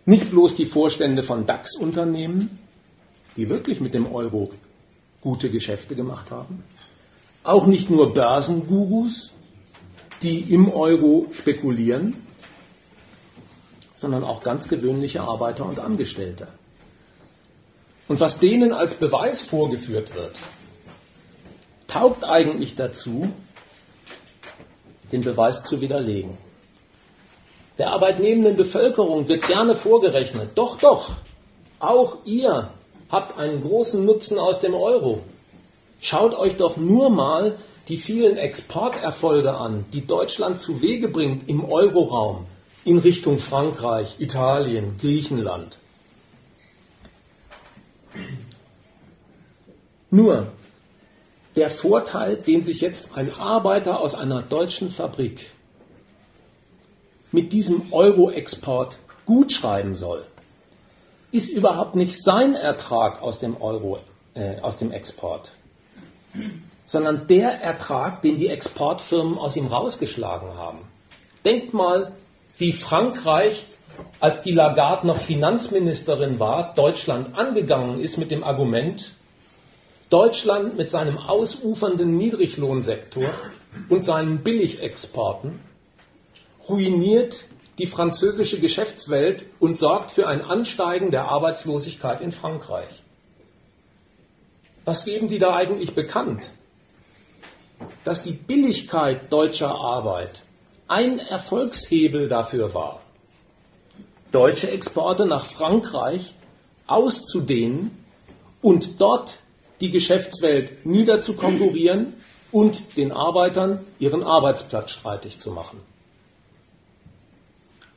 [0.06, 2.60] nicht bloß die Vorstände von DAX-Unternehmen,
[3.38, 4.51] die wirklich mit dem Euro
[5.21, 6.63] gute Geschäfte gemacht haben,
[7.43, 9.34] auch nicht nur Börsengurus,
[10.21, 12.15] die im Euro spekulieren,
[13.95, 16.47] sondern auch ganz gewöhnliche Arbeiter und Angestellte.
[18.08, 20.36] Und was denen als Beweis vorgeführt wird,
[21.88, 23.32] taugt eigentlich dazu,
[25.12, 26.38] den Beweis zu widerlegen.
[27.77, 31.12] Der arbeitnehmenden Bevölkerung wird gerne vorgerechnet, doch, doch,
[31.80, 32.69] auch ihr
[33.10, 35.21] habt einen großen Nutzen aus dem Euro.
[36.02, 41.64] Schaut euch doch nur mal die vielen Exporterfolge an, die Deutschland zu Wege bringt im
[41.64, 42.46] Euroraum
[42.84, 45.78] in Richtung Frankreich, Italien, Griechenland.
[50.10, 50.48] Nur,
[51.56, 55.52] der Vorteil, den sich jetzt ein Arbeiter aus einer deutschen Fabrik
[57.32, 60.26] mit diesem Euro-Export gutschreiben soll,
[61.32, 64.00] ist überhaupt nicht sein Ertrag aus dem Euro,
[64.34, 65.52] äh, aus dem Export,
[66.86, 70.80] sondern der Ertrag, den die Exportfirmen aus ihm rausgeschlagen haben.
[71.46, 72.13] Denkt mal,
[72.58, 73.65] wie Frankreich,
[74.20, 79.13] als die Lagarde noch Finanzministerin war, Deutschland angegangen ist mit dem Argument,
[80.10, 83.30] Deutschland mit seinem ausufernden Niedriglohnsektor
[83.88, 85.60] und seinen Billigexporten
[86.67, 87.46] ruiniert
[87.78, 93.02] die französische Geschäftswelt und sorgt für ein Ansteigen der Arbeitslosigkeit in Frankreich.
[94.86, 96.50] Was geben die da eigentlich bekannt?
[98.04, 100.44] Dass die Billigkeit deutscher Arbeit
[100.88, 103.02] ein Erfolgshebel dafür war,
[104.32, 106.34] deutsche Exporte nach Frankreich
[106.88, 107.91] auszudehnen
[108.62, 109.38] und dort
[109.82, 112.13] die Geschäftswelt niederzukonkurrieren
[112.52, 115.80] und den Arbeitern ihren Arbeitsplatz streitig zu machen.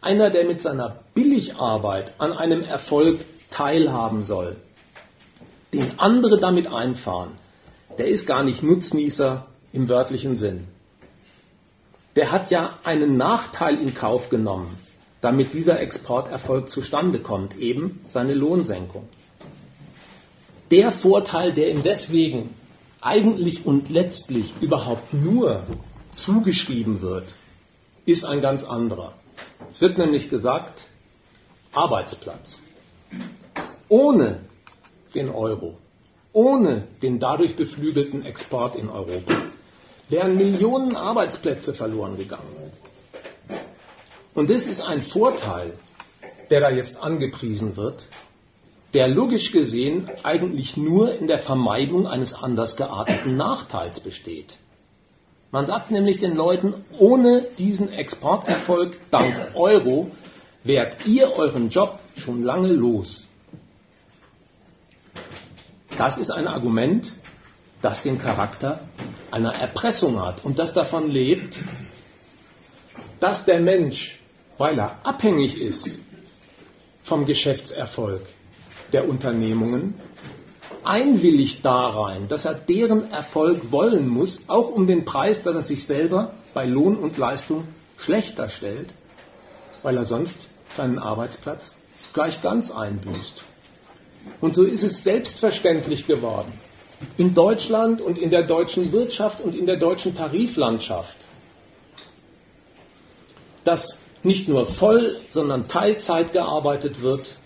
[0.01, 4.57] Einer, der mit seiner Billigarbeit an einem Erfolg teilhaben soll,
[5.75, 7.33] den andere damit einfahren,
[7.99, 10.65] der ist gar nicht Nutznießer im wörtlichen Sinn.
[12.17, 14.69] Der hat ja einen Nachteil in Kauf genommen,
[15.21, 19.09] damit dieser Exporterfolg zustande kommt, eben seine Lohnsenkung
[20.71, 22.55] der Vorteil, der ihm deswegen
[23.01, 25.63] eigentlich und letztlich überhaupt nur
[26.11, 27.35] zugeschrieben wird,
[28.07, 29.15] ist ein ganz anderer.
[29.71, 30.89] Es wird nämlich gesagt,
[31.73, 32.61] Arbeitsplatz.
[33.89, 34.41] Ohne
[35.15, 35.77] den Euro,
[36.33, 39.43] ohne den dadurch beflügelten Export in Europa,
[40.09, 42.73] wären Millionen Arbeitsplätze verloren gegangen.
[44.35, 45.75] Und das ist ein Vorteil,
[46.51, 48.07] der da jetzt angepriesen wird,
[48.93, 54.57] der logisch gesehen eigentlich nur in der Vermeidung eines anders gearteten Nachteils besteht.
[55.51, 60.11] Man sagt nämlich den Leuten, ohne diesen Exporterfolg dank Euro
[60.65, 63.29] wärt ihr euren Job schon lange los.
[65.97, 67.13] Das ist ein Argument,
[67.81, 68.81] das den Charakter
[69.31, 71.59] einer Erpressung hat und das davon lebt,
[73.21, 74.19] dass der Mensch,
[74.59, 76.01] weil er abhängig ist
[77.03, 78.23] vom Geschäftserfolg,
[78.93, 79.95] der Unternehmungen
[80.85, 85.63] einwilligt da rein, dass er deren Erfolg wollen muss, auch um den Preis, dass er
[85.63, 88.93] sich selber bei Lohn und Leistung schlechter stellt,
[89.83, 91.79] weil er sonst seinen Arbeitsplatz
[92.13, 93.43] gleich ganz einbüßt.
[94.41, 96.53] Und so ist es selbstverständlich geworden,
[97.17, 101.17] in Deutschland und in der deutschen Wirtschaft und in der deutschen Tariflandschaft,
[103.65, 107.37] dass nicht nur Voll, sondern Teilzeit gearbeitet wird,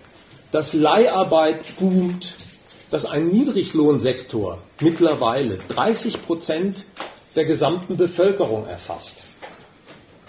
[0.52, 2.34] dass Leiharbeit boomt,
[2.90, 6.84] dass ein Niedriglohnsektor mittlerweile 30 Prozent
[7.36, 9.22] der gesamten Bevölkerung erfasst.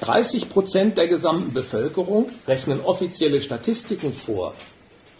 [0.01, 4.53] 30 Prozent der gesamten Bevölkerung rechnen offizielle Statistiken vor,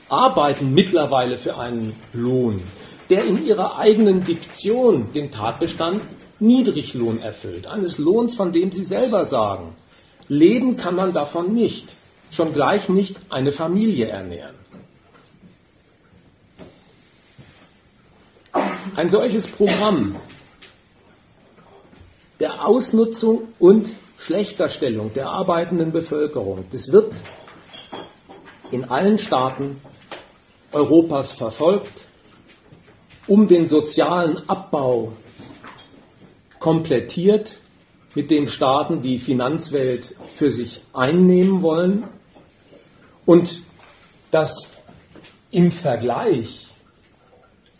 [0.10, 2.62] arbeiten mittlerweile für einen Lohn,
[3.10, 6.04] der in ihrer eigenen Diktion den Tatbestand
[6.40, 7.68] Niedriglohn erfüllt.
[7.68, 9.76] Eines Lohns, von dem sie selber sagen,
[10.28, 11.96] leben kann man davon nicht,
[12.32, 14.56] schon gleich nicht eine Familie ernähren.
[18.96, 20.16] Ein solches Programm
[22.40, 27.16] der Ausnutzung und Schlechterstellung der arbeitenden Bevölkerung, das wird
[28.72, 29.80] in allen Staaten
[30.72, 32.06] Europas verfolgt,
[33.28, 35.14] um den sozialen Abbau
[36.60, 37.58] komplettiert
[38.16, 42.06] mit den Staaten, die Finanzwelt für sich einnehmen wollen.
[43.26, 43.62] Und
[44.32, 44.78] das
[45.52, 46.68] im Vergleich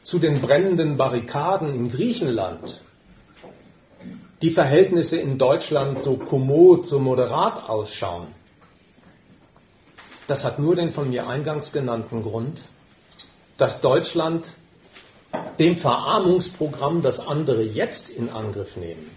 [0.04, 2.82] zu den brennenden Barrikaden in Griechenland
[4.42, 8.28] die Verhältnisse in Deutschland so kommod, so moderat ausschauen,
[10.28, 12.62] das hat nur den von mir eingangs genannten Grund,
[13.60, 14.50] dass Deutschland
[15.60, 19.12] dem Verarmungsprogramm, das andere jetzt in Angriff nehmen,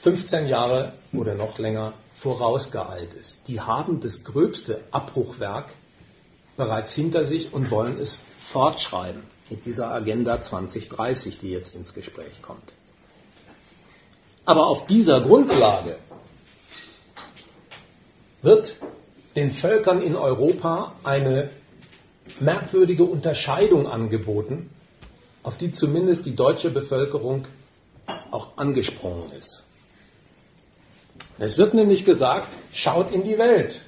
[0.00, 3.48] 15 Jahre oder noch länger vorausgeeilt ist.
[3.48, 5.66] Die haben das gröbste Abbruchwerk
[6.56, 12.42] bereits hinter sich und wollen es fortschreiben mit dieser Agenda 2030, die jetzt ins Gespräch
[12.42, 12.74] kommt.
[14.44, 15.98] Aber auf dieser Grundlage
[18.42, 18.76] wird
[19.36, 21.48] den Völkern in Europa eine
[22.42, 24.70] merkwürdige Unterscheidung angeboten,
[25.42, 27.44] auf die zumindest die deutsche Bevölkerung
[28.30, 29.64] auch angesprungen ist.
[31.38, 33.84] Es wird nämlich gesagt, schaut in die Welt.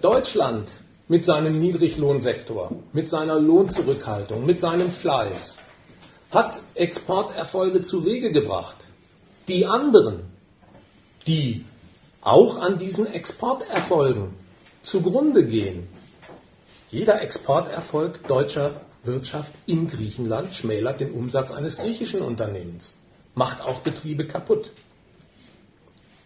[0.00, 0.68] Deutschland
[1.08, 5.58] mit seinem Niedriglohnsektor, mit seiner Lohnzurückhaltung, mit seinem Fleiß,
[6.30, 8.76] hat Exporterfolge zu Wege gebracht.
[9.48, 10.20] Die anderen,
[11.26, 11.64] die
[12.22, 14.34] auch an diesen Exporterfolgen
[14.82, 15.88] zugrunde gehen.
[16.92, 22.92] Jeder Exporterfolg deutscher Wirtschaft in Griechenland schmälert den Umsatz eines griechischen Unternehmens,
[23.34, 24.72] macht auch Betriebe kaputt.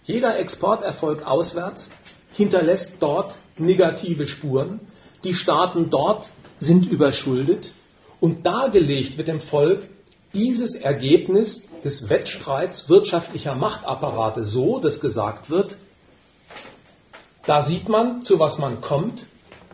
[0.02, 1.92] Jeder Exporterfolg auswärts
[2.32, 4.80] hinterlässt dort negative Spuren.
[5.22, 7.70] Die Staaten dort sind überschuldet
[8.18, 9.88] und dargelegt wird dem Volk
[10.34, 15.76] dieses Ergebnis des Wettstreits wirtschaftlicher Machtapparate so, dass gesagt wird,
[17.44, 19.26] da sieht man, zu was man kommt,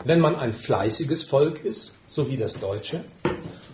[0.04, 3.04] wenn man ein fleißiges Volk ist, so wie das Deutsche.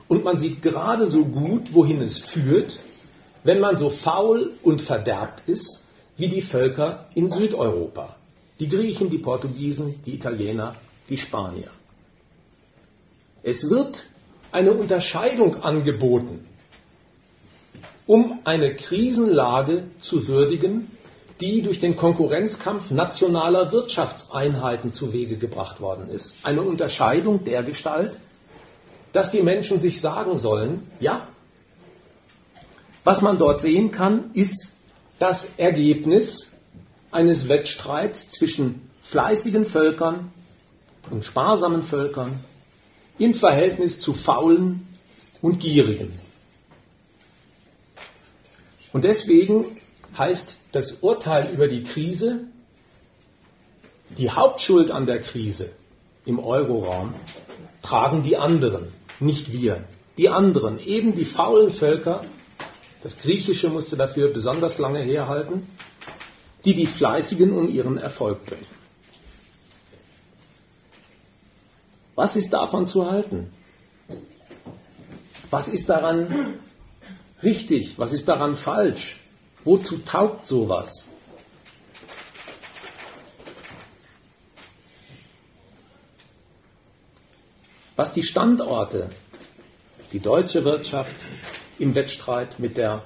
[0.08, 2.78] Und man sieht gerade so gut, wohin es führt,
[3.44, 5.84] wenn man so faul und verderbt ist,
[6.16, 8.16] wie die Völker in Südeuropa.
[8.58, 10.74] Die Griechen, die Portugiesen, die Italiener,
[11.08, 11.70] die Spanier.
[13.42, 14.06] Es wird
[14.50, 16.46] eine Unterscheidung angeboten,
[18.06, 20.90] um eine Krisenlage zu würdigen,
[21.40, 26.44] die durch den Konkurrenzkampf nationaler Wirtschaftseinheiten zu Wege gebracht worden ist.
[26.44, 28.16] Eine Unterscheidung der Gestalt,
[29.12, 31.28] dass die Menschen sich sagen sollen, ja,
[33.04, 34.74] was man dort sehen kann, ist
[35.18, 36.50] das Ergebnis
[37.10, 40.30] eines Wettstreits zwischen fleißigen Völkern
[41.10, 42.44] und sparsamen Völkern
[43.18, 44.86] im Verhältnis zu faulen
[45.40, 46.12] und gierigen.
[48.92, 49.78] Und deswegen
[50.16, 52.40] heißt das Urteil über die Krise,
[54.16, 55.70] die Hauptschuld an der Krise
[56.24, 57.14] im Euroraum
[57.82, 59.84] tragen die anderen, nicht wir.
[60.18, 62.22] Die anderen, eben die faulen Völker,
[63.02, 65.66] das Griechische musste dafür besonders lange herhalten,
[66.64, 68.66] die die Fleißigen um ihren Erfolg bringen.
[72.16, 73.52] Was ist davon zu halten?
[75.50, 76.58] Was ist daran
[77.44, 77.98] richtig?
[77.98, 79.17] Was ist daran falsch?
[79.68, 81.06] Wozu taugt sowas?
[87.94, 89.10] Was die Standorte,
[90.14, 91.16] die deutsche Wirtschaft
[91.78, 93.02] im Wettstreit mit der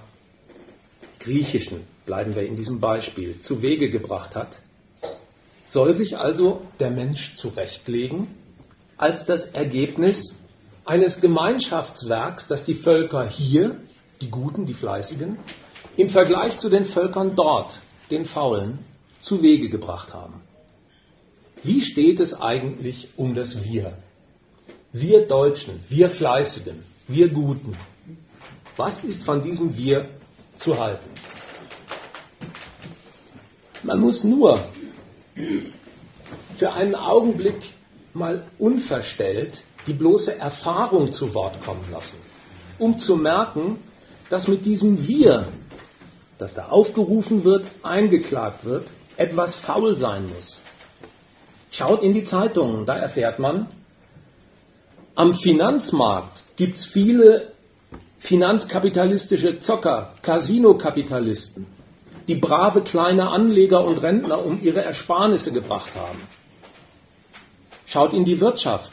[1.18, 4.60] griechischen, bleiben wir in diesem Beispiel, zu Wege gebracht hat,
[5.64, 8.28] soll sich also der Mensch zurechtlegen
[8.96, 10.36] als das Ergebnis
[10.84, 13.80] eines Gemeinschaftswerks, das die Völker hier,
[14.20, 15.38] die Guten, die Fleißigen,
[15.96, 17.80] im Vergleich zu den Völkern dort,
[18.10, 18.78] den Faulen,
[19.20, 20.40] zu Wege gebracht haben.
[21.62, 23.96] Wie steht es eigentlich um das Wir?
[24.92, 27.76] Wir Deutschen, wir Fleißigen, wir Guten.
[28.76, 30.08] Was ist von diesem Wir
[30.56, 31.08] zu halten?
[33.82, 34.58] Man muss nur
[36.56, 37.74] für einen Augenblick
[38.12, 42.16] mal unverstellt die bloße Erfahrung zu Wort kommen lassen,
[42.78, 43.78] um zu merken,
[44.30, 45.48] dass mit diesem Wir
[46.42, 50.60] dass da aufgerufen wird, eingeklagt wird, etwas faul sein muss.
[51.70, 53.68] Schaut in die Zeitungen, da erfährt man,
[55.14, 57.52] am Finanzmarkt gibt es viele
[58.18, 61.64] finanzkapitalistische Zocker, Casino-Kapitalisten,
[62.26, 66.20] die brave kleine Anleger und Rentner um ihre Ersparnisse gebracht haben.
[67.86, 68.92] Schaut in die Wirtschaft.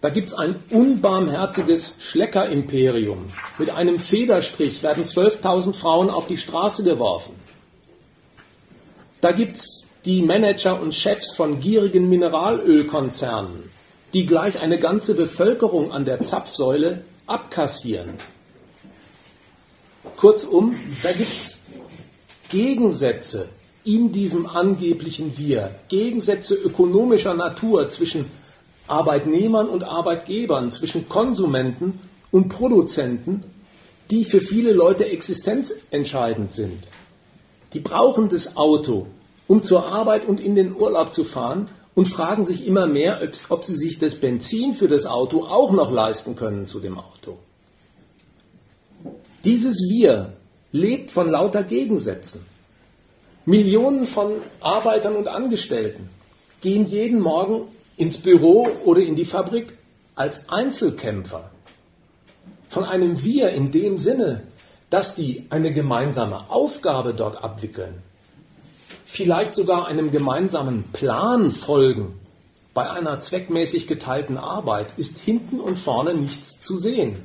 [0.00, 3.32] Da gibt es ein unbarmherziges Schleckerimperium.
[3.58, 7.34] Mit einem Federstrich werden 12.000 Frauen auf die Straße geworfen.
[9.20, 13.70] Da gibt es die Manager und Chefs von gierigen Mineralölkonzernen,
[14.14, 18.14] die gleich eine ganze Bevölkerung an der Zapfsäule abkassieren.
[20.16, 21.60] Kurzum, da gibt es
[22.48, 23.48] Gegensätze
[23.84, 28.30] in diesem angeblichen Wir, Gegensätze ökonomischer Natur zwischen
[28.90, 33.42] Arbeitnehmern und Arbeitgebern, zwischen Konsumenten und Produzenten,
[34.10, 36.88] die für viele Leute existenzentscheidend sind.
[37.74, 39.06] Die brauchen das Auto,
[39.46, 43.64] um zur Arbeit und in den Urlaub zu fahren und fragen sich immer mehr, ob
[43.64, 47.38] sie sich das Benzin für das Auto auch noch leisten können zu dem Auto.
[49.44, 50.32] Dieses Wir
[50.72, 52.44] lebt von lauter Gegensätzen.
[53.46, 56.08] Millionen von Arbeitern und Angestellten
[56.60, 57.68] gehen jeden Morgen
[57.98, 59.76] ins Büro oder in die Fabrik
[60.14, 61.50] als Einzelkämpfer.
[62.68, 64.42] Von einem Wir in dem Sinne,
[64.88, 68.02] dass die eine gemeinsame Aufgabe dort abwickeln,
[69.04, 72.18] vielleicht sogar einem gemeinsamen Plan folgen,
[72.72, 77.16] bei einer zweckmäßig geteilten Arbeit ist hinten und vorne nichts zu sehen.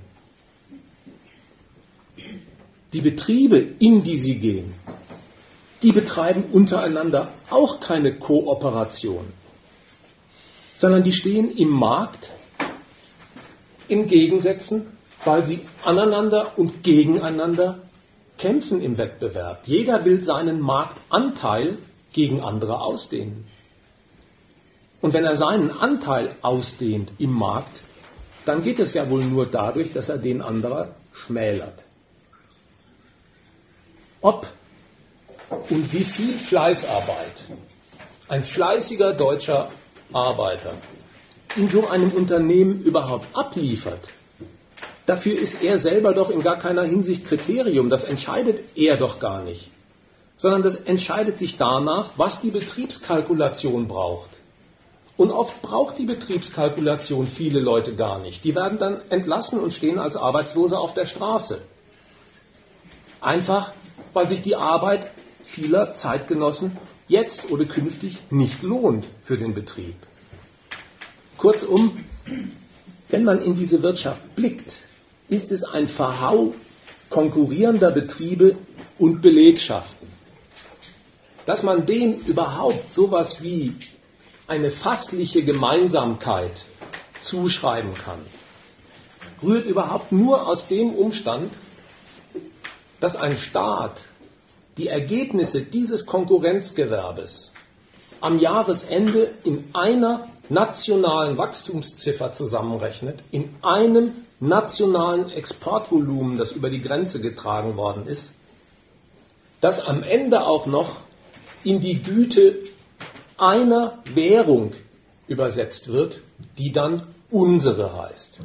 [2.94, 4.74] Die Betriebe, in die sie gehen,
[5.84, 9.26] die betreiben untereinander auch keine Kooperation
[10.84, 12.30] sondern die stehen im Markt
[13.88, 14.86] in Gegensätzen,
[15.24, 17.80] weil sie aneinander und gegeneinander
[18.38, 19.62] kämpfen im Wettbewerb.
[19.66, 21.78] Jeder will seinen Marktanteil
[22.12, 23.48] gegen andere ausdehnen.
[25.00, 27.82] Und wenn er seinen Anteil ausdehnt im Markt,
[28.44, 31.82] dann geht es ja wohl nur dadurch, dass er den anderer schmälert.
[34.20, 34.48] Ob
[35.70, 37.48] und wie viel Fleißarbeit
[38.28, 39.72] ein fleißiger deutscher
[40.12, 40.74] Arbeiter
[41.56, 44.10] in so einem Unternehmen überhaupt abliefert,
[45.06, 47.90] dafür ist er selber doch in gar keiner Hinsicht Kriterium.
[47.90, 49.70] Das entscheidet er doch gar nicht.
[50.36, 54.30] Sondern das entscheidet sich danach, was die Betriebskalkulation braucht.
[55.16, 58.44] Und oft braucht die Betriebskalkulation viele Leute gar nicht.
[58.44, 61.62] Die werden dann entlassen und stehen als Arbeitslose auf der Straße.
[63.22, 63.72] Einfach,
[64.14, 65.12] weil sich die Arbeit
[65.46, 66.76] vieler Zeitgenossen
[67.14, 69.96] jetzt oder künftig nicht lohnt für den Betrieb.
[71.38, 72.04] Kurzum,
[73.10, 74.74] wenn man in diese Wirtschaft blickt,
[75.30, 76.54] ist es ein Verhau
[77.10, 78.56] konkurrierender Betriebe
[78.98, 80.08] und Belegschaften.
[81.46, 83.76] Dass man denen überhaupt sowas wie
[84.48, 86.66] eine fassliche Gemeinsamkeit
[87.22, 88.20] zuschreiben kann,
[89.44, 91.54] rührt überhaupt nur aus dem Umstand,
[93.00, 93.98] dass ein Staat
[94.78, 97.54] die Ergebnisse dieses Konkurrenzgewerbes
[98.22, 107.22] am Jahresende in einer nationalen Wachstumsziffer zusammenrechnet, in einem nationalen Exportvolumen, das über die Grenze
[107.22, 108.34] getragen worden ist,
[109.62, 110.98] das am Ende auch noch
[111.64, 112.58] in die Güte
[113.38, 114.74] einer Währung
[115.28, 116.22] übersetzt wird,
[116.58, 118.40] die dann unsere heißt.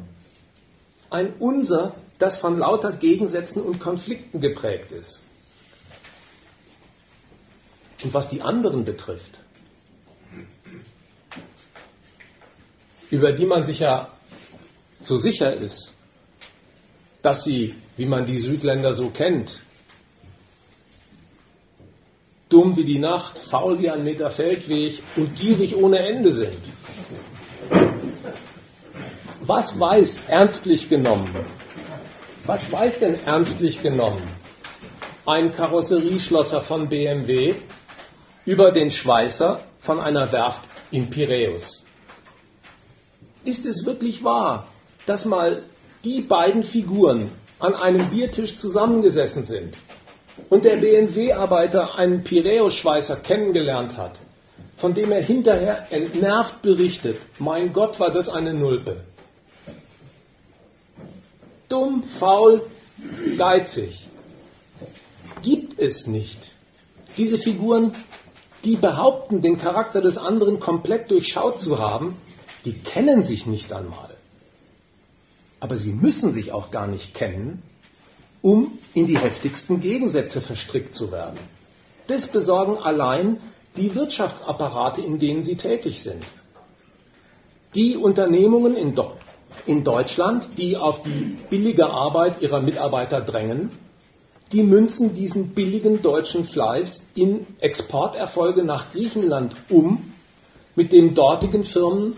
[1.09, 5.23] Ein unser, das von lauter Gegensätzen und Konflikten geprägt ist.
[8.03, 9.39] Und was die anderen betrifft,
[13.11, 14.09] über die man sich ja
[15.01, 15.93] so sicher ist,
[17.21, 19.59] dass sie, wie man die Südländer so kennt,
[22.47, 26.57] dumm wie die Nacht, faul wie ein Meter Feldweg und gierig ohne Ende sind.
[29.41, 31.35] Was weiß ernstlich genommen,
[32.45, 34.23] was weiß denn ernstlich genommen
[35.29, 37.55] ein Karosserieschlosser von BMW
[38.45, 40.61] über den Schweißer von einer Werft
[40.91, 41.85] in Piräus?
[43.43, 44.67] Ist es wirklich wahr,
[45.05, 45.63] dass mal
[46.03, 49.77] die beiden Figuren an einem Biertisch zusammengesessen sind
[50.49, 54.19] und der BMW-Arbeiter einen Piräus-Schweißer kennengelernt hat,
[54.77, 59.01] von dem er hinterher entnervt berichtet, mein Gott, war das eine Nulpe.
[61.67, 62.63] Dumm, faul,
[63.37, 64.07] geizig.
[65.41, 66.51] Gibt es nicht.
[67.17, 67.93] Diese Figuren,
[68.63, 72.17] die behaupten, den Charakter des anderen komplett durchschaut zu haben,
[72.65, 74.09] die kennen sich nicht einmal.
[75.59, 77.61] Aber sie müssen sich auch gar nicht kennen,
[78.41, 81.39] um in die heftigsten Gegensätze verstrickt zu werden.
[82.07, 83.39] Das besorgen allein
[83.75, 86.23] die Wirtschaftsapparate, in denen sie tätig sind.
[87.75, 89.13] Die Unternehmungen in, Do
[89.65, 93.69] in Deutschland, die auf die billige Arbeit ihrer Mitarbeiter drängen,
[94.51, 100.13] die münzen diesen billigen deutschen Fleiß in Exporterfolge nach Griechenland um,
[100.75, 102.15] mit dem dortigen Firmen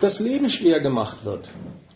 [0.00, 1.48] das Leben schwer gemacht wird,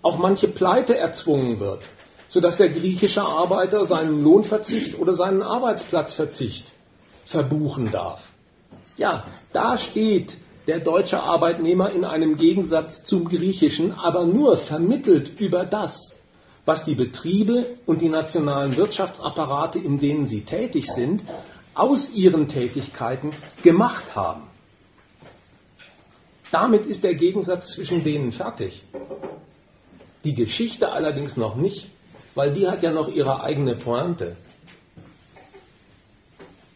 [0.03, 1.81] auch manche Pleite erzwungen wird,
[2.29, 6.73] sodass der griechische Arbeiter seinen Lohnverzicht oder seinen Arbeitsplatzverzicht
[7.25, 8.33] verbuchen darf.
[8.97, 15.65] Ja, da steht der deutsche Arbeitnehmer in einem Gegensatz zum griechischen, aber nur vermittelt über
[15.65, 16.18] das,
[16.69, 21.25] was die Betriebe und die nationalen Wirtschaftsapparate, in denen sie tätig sind,
[21.73, 23.31] aus ihren Tätigkeiten
[23.63, 24.43] gemacht haben.
[26.51, 28.85] Damit ist der Gegensatz zwischen denen fertig.
[30.25, 31.89] Die Geschichte allerdings noch nicht,
[32.35, 34.37] weil die hat ja noch ihre eigene Pointe.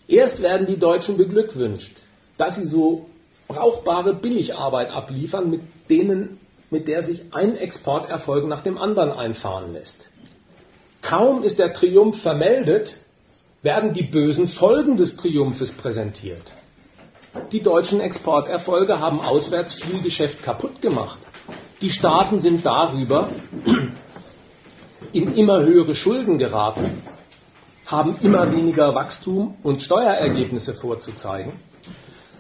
[0.09, 1.99] Erst werden die Deutschen beglückwünscht,
[2.39, 3.11] dass sie so
[3.47, 6.39] brauchbare Billigarbeit abliefern, mit, denen,
[6.73, 10.09] mit der sich ein Exporterfolg nach dem anderen einfahren lässt.
[11.03, 12.97] Kaum ist der Triumph vermeldet,
[13.61, 16.55] werden die bösen Folgen des Triumphes präsentiert.
[17.53, 21.19] Die deutschen Exporterfolge haben auswärts viel Geschäft kaputt gemacht.
[21.83, 23.29] Die Staaten sind darüber
[25.13, 27.03] in immer höhere Schulden geraten,
[27.85, 31.53] haben immer weniger Wachstum und Steuerergebnisse vorzuzeigen,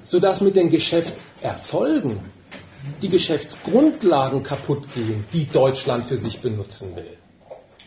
[0.06, 2.20] sodass mit den Geschäftserfolgen
[3.00, 7.16] die Geschäftsgrundlagen kaputt gehen, die Deutschland für sich benutzen will.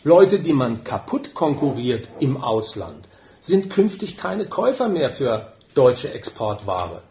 [0.03, 3.07] Leute, die man kaputt konkurriert im Ausland,
[3.41, 7.01] sind künftig keine Käufer mehr für deutsche Exportware.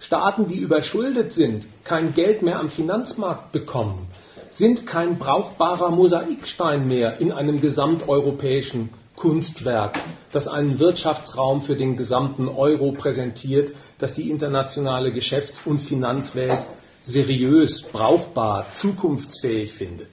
[0.00, 4.08] Staaten, die überschuldet sind, kein Geld mehr am Finanzmarkt bekommen,
[4.50, 9.98] sind kein brauchbarer Mosaikstein mehr in einem gesamteuropäischen Kunstwerk,
[10.32, 16.58] das einen Wirtschaftsraum für den gesamten Euro präsentiert, das die internationale Geschäfts- und Finanzwelt
[17.06, 20.08] seriös, brauchbar, zukunftsfähig findet.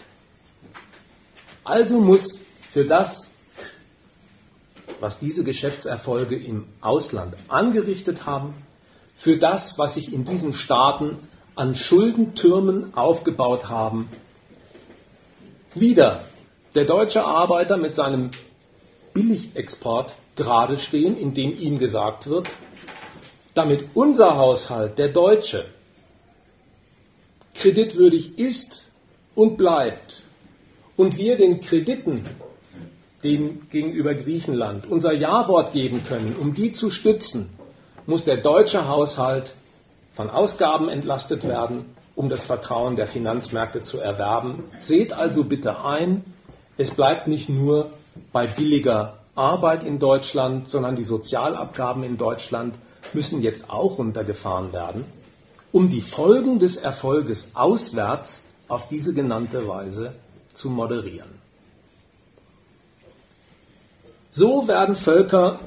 [1.63, 3.31] Also muss für das,
[4.99, 8.53] was diese Geschäftserfolge im Ausland angerichtet haben,
[9.15, 11.17] für das, was sich in diesen Staaten
[11.55, 14.07] an Schuldentürmen aufgebaut haben,
[15.73, 16.23] wieder
[16.75, 18.31] der deutsche Arbeiter mit seinem
[19.13, 22.49] Billigexport gerade stehen, indem ihm gesagt wird,
[23.55, 25.65] damit unser Haushalt, der deutsche,
[27.53, 28.85] kreditwürdig ist
[29.35, 30.23] und bleibt
[30.95, 32.25] und wir den Krediten
[33.23, 37.49] den gegenüber Griechenland unser Ja-Wort geben können, um die zu stützen,
[38.05, 39.53] muss der deutsche Haushalt
[40.13, 41.85] von Ausgaben entlastet werden,
[42.15, 44.63] um das Vertrauen der Finanzmärkte zu erwerben.
[44.77, 46.23] Seht also bitte ein,
[46.77, 47.89] es bleibt nicht nur
[48.31, 52.75] bei billiger Arbeit in Deutschland, sondern die Sozialabgaben in Deutschland
[53.13, 55.05] müssen jetzt auch runtergefahren werden,
[55.73, 60.13] um die Folgen des Erfolges auswärts auf diese genannte Weise
[60.53, 61.31] zu moderieren.
[64.29, 65.59] So werden Völker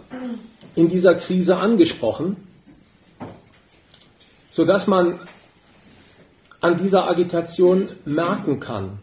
[0.76, 2.36] in dieser Krise angesprochen,
[4.48, 5.18] sodass man
[6.61, 8.98] an dieser Agitation merken kann,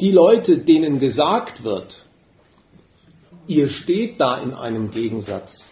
[0.00, 2.04] die Leute, denen gesagt wird,
[3.48, 5.68] ihr steht da in einem Gegensatz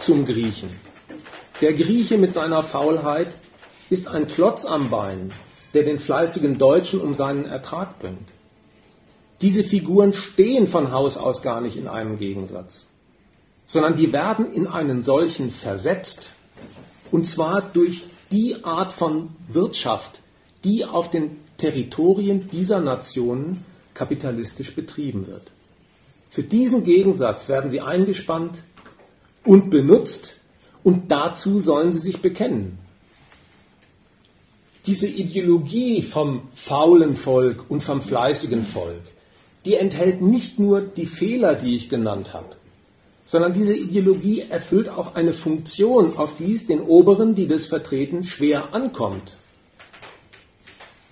[0.00, 0.70] zum Griechen.
[1.60, 3.36] Der Grieche mit seiner Faulheit
[3.90, 5.30] ist ein Klotz am Bein,
[5.74, 8.28] der den fleißigen Deutschen um seinen Ertrag bringt.
[9.42, 12.88] Diese Figuren stehen von Haus aus gar nicht in einem Gegensatz,
[13.66, 16.32] sondern die werden in einen solchen versetzt,
[17.10, 20.20] und zwar durch die Art von Wirtschaft,
[20.64, 25.50] die auf den Territorien dieser Nationen kapitalistisch betrieben wird.
[26.30, 28.62] Für diesen Gegensatz werden sie eingespannt
[29.44, 30.36] und benutzt
[30.82, 32.78] und dazu sollen sie sich bekennen.
[34.86, 39.02] Diese Ideologie vom faulen Volk und vom fleißigen Volk,
[39.64, 42.56] die enthält nicht nur die Fehler, die ich genannt habe,
[43.26, 48.24] sondern diese Ideologie erfüllt auch eine Funktion, auf die es den Oberen, die das vertreten,
[48.24, 49.36] schwer ankommt.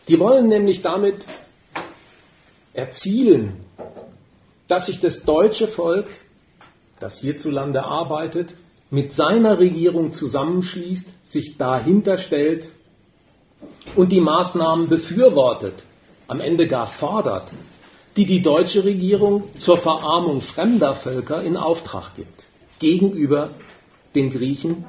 [0.08, 1.26] Die wollen nämlich damit
[2.72, 3.52] erzielen,
[4.66, 6.06] dass sich das deutsche Volk,
[6.98, 8.54] das hierzulande arbeitet,
[8.90, 12.70] mit seiner Regierung zusammenschließt, sich dahinter stellt
[13.96, 15.84] und die Maßnahmen befürwortet,
[16.26, 17.52] am Ende gar fordert,
[18.16, 22.46] die die deutsche Regierung zur Verarmung fremder Völker in Auftrag gibt,
[22.78, 23.50] gegenüber
[24.14, 24.84] den Griechen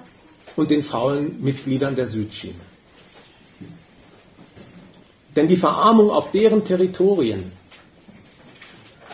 [0.55, 2.59] und den faulen Mitgliedern der Südschiene.
[5.35, 7.51] Denn die Verarmung auf deren Territorien,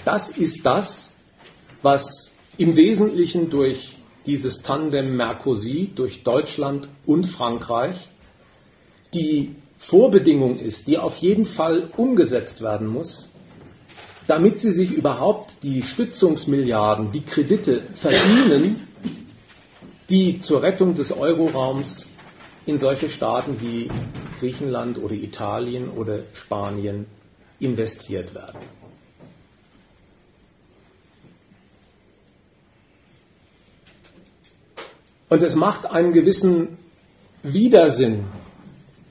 [0.05, 1.11] das ist das,
[1.81, 3.94] was im Wesentlichen durch
[4.25, 8.09] dieses Tandem Mercosi, durch Deutschland und Frankreich,
[9.13, 13.29] die Vorbedingung ist, die auf jeden Fall umgesetzt werden muss,
[14.27, 18.87] damit sie sich überhaupt die Stützungsmilliarden, die Kredite verdienen,
[20.09, 22.07] die zur Rettung des Euroraums
[22.65, 23.91] in solche Staaten wie
[24.39, 27.05] Griechenland oder Italien oder Spanien
[27.59, 28.57] investiert werden.
[35.35, 36.77] Und es macht einen gewissen
[37.43, 38.23] Widersinn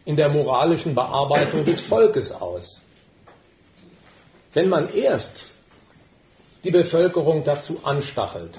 [0.06, 2.80] in der moralischen Bearbeitung des Volkes aus.
[4.54, 5.50] Wenn man erst
[6.64, 8.58] die Bevölkerung dazu anstachelt,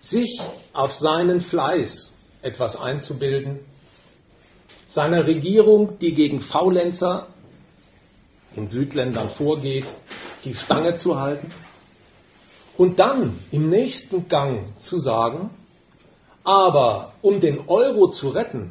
[0.00, 0.42] sich
[0.74, 2.12] auf seinen Fleiß
[2.42, 3.60] etwas einzubilden,
[4.86, 7.28] seiner Regierung, die gegen Faulenzer
[8.54, 9.86] in Südländern vorgeht,
[10.44, 11.50] die Stange zu halten
[12.76, 15.48] und dann im nächsten Gang zu sagen,
[16.48, 18.70] aber um den Euro zu retten,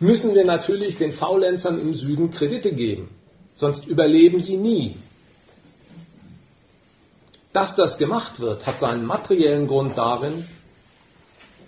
[0.00, 3.08] müssen wir natürlich den Faulenzern im Süden Kredite geben,
[3.54, 4.96] sonst überleben sie nie.
[7.52, 10.44] Dass das gemacht wird, hat seinen materiellen Grund darin,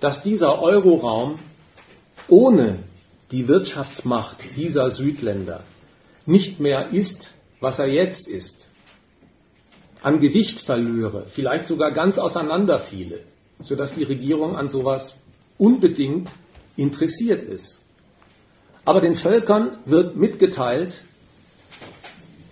[0.00, 1.38] dass dieser Euroraum
[2.26, 2.80] ohne
[3.30, 5.62] die Wirtschaftsmacht dieser Südländer
[6.26, 8.68] nicht mehr ist, was er jetzt ist,
[10.02, 13.22] an Gewicht verlöre, vielleicht sogar ganz auseinanderfiele,
[13.60, 15.20] sodass die Regierung an sowas
[15.58, 16.30] unbedingt
[16.76, 17.80] interessiert ist.
[18.84, 21.02] Aber den Völkern wird mitgeteilt,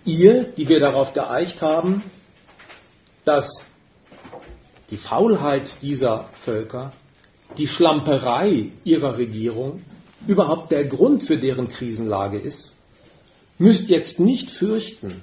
[0.05, 2.03] ihr, die wir darauf geeicht haben,
[3.25, 3.67] dass
[4.89, 6.91] die Faulheit dieser Völker
[7.57, 9.81] die Schlamperei ihrer Regierung
[10.27, 12.77] überhaupt der Grund für deren Krisenlage ist,
[13.57, 15.21] müsst jetzt nicht fürchten,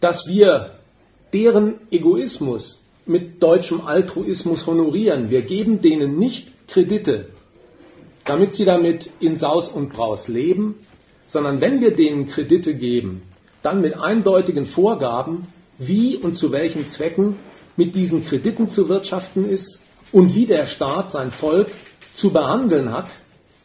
[0.00, 0.78] dass wir
[1.32, 5.30] deren Egoismus mit deutschem Altruismus honorieren.
[5.30, 7.30] Wir geben denen nicht Kredite,
[8.24, 10.74] damit sie damit in Saus und Braus leben,
[11.26, 13.22] sondern wenn wir denen Kredite geben,
[13.62, 15.46] dann mit eindeutigen Vorgaben,
[15.78, 17.36] wie und zu welchen Zwecken
[17.76, 19.80] mit diesen Krediten zu wirtschaften ist
[20.12, 21.68] und wie der Staat sein Volk
[22.14, 23.10] zu behandeln hat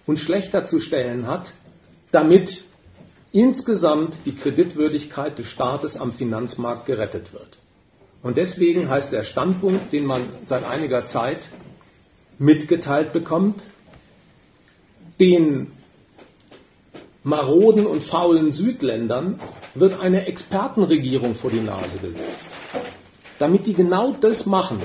[0.05, 1.51] und schlechter zu stellen hat,
[2.11, 2.63] damit
[3.31, 7.57] insgesamt die Kreditwürdigkeit des Staates am Finanzmarkt gerettet wird.
[8.23, 11.49] Und deswegen heißt der Standpunkt, den man seit einiger Zeit
[12.39, 13.61] mitgeteilt bekommt,
[15.19, 15.71] den
[17.23, 19.39] maroden und faulen Südländern
[19.75, 22.49] wird eine Expertenregierung vor die Nase gesetzt,
[23.39, 24.81] damit die genau das machen,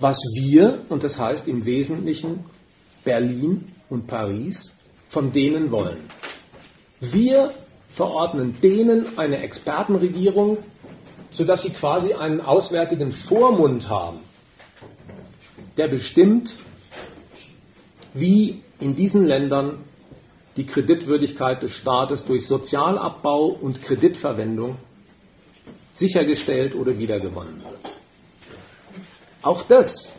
[0.00, 2.44] was wir, und das heißt im Wesentlichen
[3.04, 4.76] Berlin und Paris,
[5.08, 6.00] von denen wollen.
[7.00, 7.52] Wir
[7.88, 10.58] verordnen denen eine Expertenregierung,
[11.30, 14.20] sodass sie quasi einen auswärtigen Vormund haben,
[15.76, 16.54] der bestimmt,
[18.14, 19.78] wie in diesen Ländern
[20.56, 24.76] die Kreditwürdigkeit des Staates durch Sozialabbau und Kreditverwendung
[25.90, 27.94] sichergestellt oder wiedergewonnen wird.
[29.42, 30.12] Auch das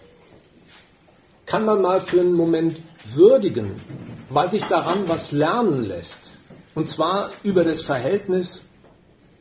[1.46, 3.82] kann man mal für einen Moment würdigen,
[4.30, 6.32] weil sich daran was lernen lässt.
[6.76, 8.69] Und zwar über das Verhältnis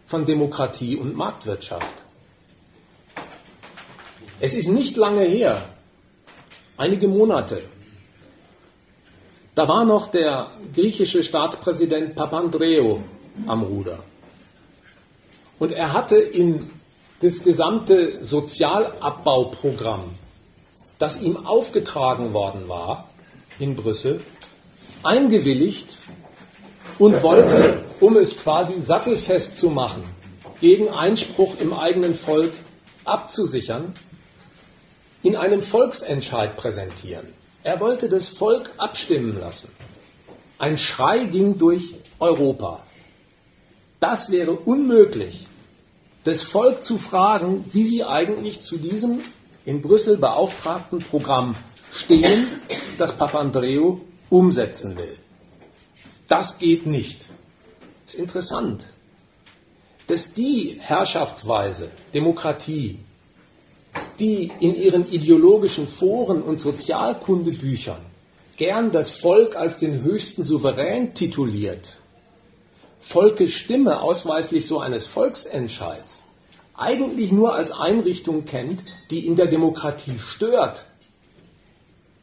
[0.08, 2.02] von Demokratie und Marktwirtschaft.
[4.40, 5.68] Es ist nicht lange her,
[6.76, 7.62] einige Monate,
[9.54, 13.00] da war noch der griechische Staatspräsident Papandreou
[13.46, 13.98] am Ruder.
[15.58, 16.70] Und er hatte in
[17.20, 20.04] das gesamte Sozialabbauprogramm,
[21.00, 23.08] das ihm aufgetragen worden war
[23.58, 24.20] in Brüssel,
[25.02, 25.98] eingewilligt
[26.98, 30.02] und wollte, um es quasi sattelfest zu machen,
[30.60, 32.52] gegen Einspruch im eigenen Volk
[33.04, 33.94] abzusichern,
[35.22, 37.28] in einem Volksentscheid präsentieren.
[37.62, 39.70] Er wollte das Volk abstimmen lassen.
[40.58, 42.82] Ein Schrei ging durch Europa.
[44.00, 45.46] Das wäre unmöglich,
[46.24, 49.20] das Volk zu fragen, wie sie eigentlich zu diesem
[49.64, 51.56] in Brüssel beauftragten Programm
[51.92, 52.46] stehen,
[52.96, 55.16] das Papandreou umsetzen will.
[56.28, 57.26] Das geht nicht.
[58.04, 58.84] Das ist interessant,
[60.06, 62.98] dass die Herrschaftsweise, Demokratie,
[64.18, 68.00] die in ihren ideologischen Foren und Sozialkundebüchern
[68.56, 71.98] gern das Volk als den höchsten Souverän tituliert,
[73.00, 76.24] Volkes Stimme ausweislich so eines Volksentscheids,
[76.74, 80.84] eigentlich nur als Einrichtung kennt, die in der Demokratie stört,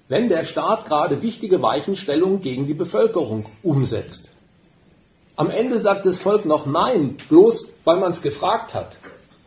[0.08, 4.30] wenn der Staat gerade wichtige Weichenstellungen gegen die Bevölkerung umsetzt.
[5.36, 8.98] Am Ende sagt das Volk noch Nein, bloß weil man es gefragt hat.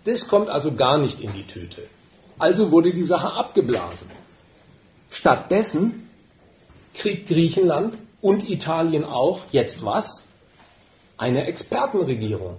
[0.05, 1.83] Das kommt also gar nicht in die Tüte.
[2.39, 4.09] Also wurde die Sache abgeblasen.
[5.11, 6.09] Stattdessen
[6.95, 10.25] kriegt Griechenland und Italien auch jetzt was?
[11.17, 12.57] Eine Expertenregierung.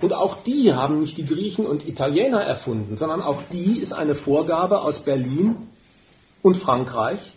[0.00, 4.14] Und auch die haben nicht die Griechen und Italiener erfunden, sondern auch die ist eine
[4.14, 5.68] Vorgabe aus Berlin
[6.42, 7.32] und Frankreich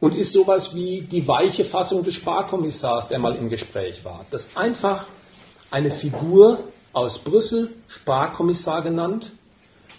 [0.00, 4.24] und ist sowas wie die weiche Fassung des Sparkommissars, der mal im Gespräch war.
[4.30, 5.06] Das einfach
[5.70, 9.30] eine Figur aus Brüssel, Sparkommissar genannt,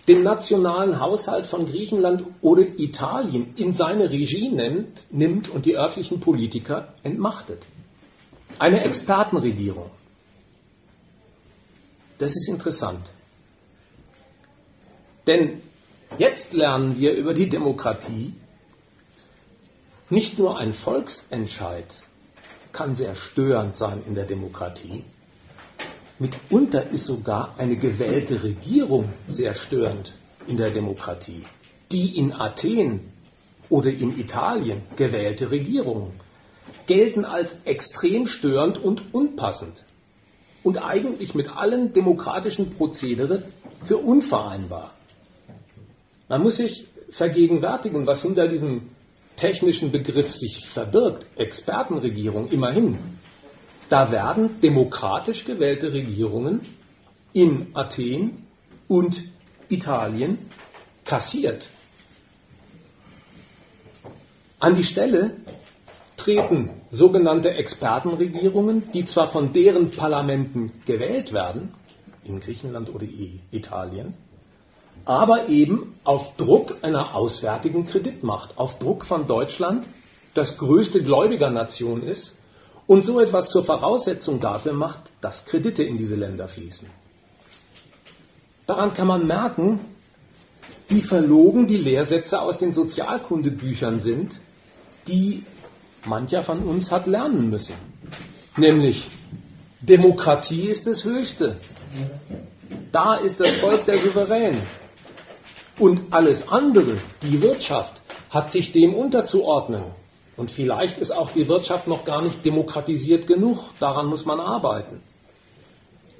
[0.07, 6.19] den nationalen Haushalt von Griechenland oder Italien in seine Regie nimmt, nimmt und die örtlichen
[6.19, 7.65] Politiker entmachtet.
[8.57, 9.91] Eine Expertenregierung.
[12.17, 13.11] Das ist interessant.
[15.27, 15.61] Denn
[16.17, 18.33] jetzt lernen wir über die Demokratie,
[20.09, 22.03] nicht nur ein Volksentscheid
[22.71, 25.03] kann sehr störend sein in der Demokratie,
[26.21, 30.13] Mitunter ist sogar eine gewählte Regierung sehr störend
[30.45, 31.41] in der Demokratie.
[31.91, 33.11] Die in Athen
[33.69, 36.11] oder in Italien gewählte Regierungen
[36.85, 39.83] gelten als extrem störend und unpassend
[40.61, 43.41] und eigentlich mit allen demokratischen Prozedere
[43.83, 44.93] für unvereinbar.
[46.31, 48.83] Man muss sich vergegenwärtigen, was hinter diesem
[49.35, 51.25] technischen Begriff sich verbirgt.
[51.35, 52.97] Expertenregierung immerhin.
[53.89, 56.61] Da werden demokratisch gewählte Regierungen
[57.33, 58.47] in Athen
[58.87, 59.25] und
[59.67, 60.37] Italien
[61.03, 61.67] kassiert.
[64.57, 65.31] An die Stelle
[66.15, 71.73] treten sogenannte Expertenregierungen, die zwar von deren Parlamenten gewählt werden,
[72.23, 73.05] in Griechenland oder
[73.51, 74.13] Italien,
[75.05, 79.85] aber eben auf Druck einer auswärtigen Kreditmacht, auf Druck von Deutschland,
[80.33, 82.37] das größte Gläubigernation ist
[82.87, 86.89] und so etwas zur Voraussetzung dafür macht, dass Kredite in diese Länder fließen.
[88.67, 89.79] Daran kann man merken,
[90.87, 94.39] wie verlogen die Lehrsätze aus den Sozialkundebüchern sind,
[95.07, 95.43] die
[96.05, 97.75] mancher von uns hat lernen müssen.
[98.57, 99.07] Nämlich,
[99.81, 101.57] Demokratie ist das Höchste.
[102.91, 104.61] Da ist das Volk der Souverän.
[105.79, 109.83] Und alles andere, die Wirtschaft, hat sich dem unterzuordnen.
[110.37, 113.59] Und vielleicht ist auch die Wirtschaft noch gar nicht demokratisiert genug.
[113.79, 115.01] Daran muss man arbeiten.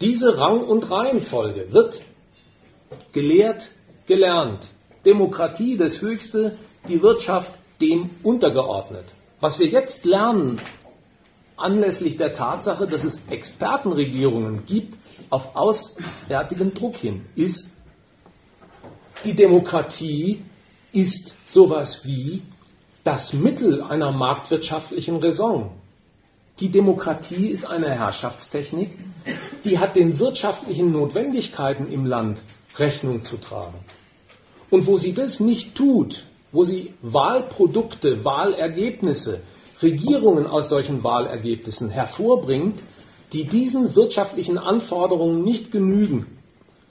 [0.02, 2.02] Diese Rang- und Reihenfolge wird
[3.12, 3.70] gelehrt,
[4.08, 4.68] gelernt.
[5.06, 9.06] Demokratie das Höchste, die Wirtschaft dem untergeordnet.
[9.39, 10.60] Was wir jetzt lernen,
[11.56, 14.95] anlässlich der Tatsache, dass es Expertenregierungen gibt,
[15.30, 17.72] auf auswärtigen Druck hin, ist,
[19.24, 20.41] die Demokratie
[20.91, 22.41] ist sowas wie
[23.03, 25.72] das Mittel einer marktwirtschaftlichen Raison.
[26.59, 28.91] Die Demokratie ist eine Herrschaftstechnik,
[29.65, 32.41] die hat den wirtschaftlichen Notwendigkeiten im Land
[32.78, 33.80] Rechnung zu tragen.
[34.69, 39.41] Und wo sie das nicht tut, wo sie Wahlprodukte, Wahlergebnisse,
[39.82, 42.80] Regierungen aus solchen Wahlergebnissen hervorbringt,
[43.34, 46.26] die diesen wirtschaftlichen Anforderungen nicht genügen,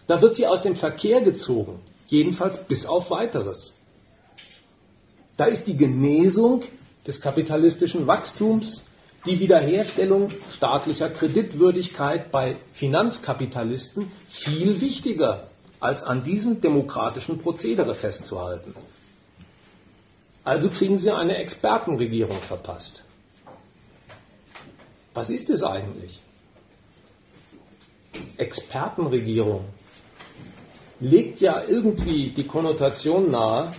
[0.06, 1.78] da wird sie aus dem Verkehr gezogen,
[2.10, 3.76] jedenfalls bis auf weiteres.
[5.36, 6.62] Da ist die Genesung
[7.06, 8.84] des kapitalistischen Wachstums,
[9.24, 15.48] die Wiederherstellung staatlicher Kreditwürdigkeit bei Finanzkapitalisten viel wichtiger,
[15.78, 18.74] als an diesem demokratischen Prozedere festzuhalten.
[20.44, 23.02] Also kriegen sie eine Expertenregierung verpasst.
[25.14, 26.20] Was ist es eigentlich?
[28.36, 29.64] Expertenregierung
[31.00, 33.72] legt ja irgendwie die Konnotation nahe,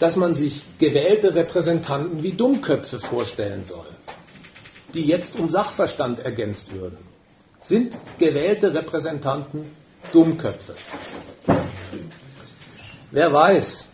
[0.00, 3.86] dass man sich gewählte Repräsentanten wie Dummköpfe vorstellen soll,
[4.92, 6.98] die jetzt um Sachverstand ergänzt würden.
[7.58, 9.70] Sind gewählte Repräsentanten
[10.12, 10.74] Dummköpfe?
[13.10, 13.88] Wer weiß.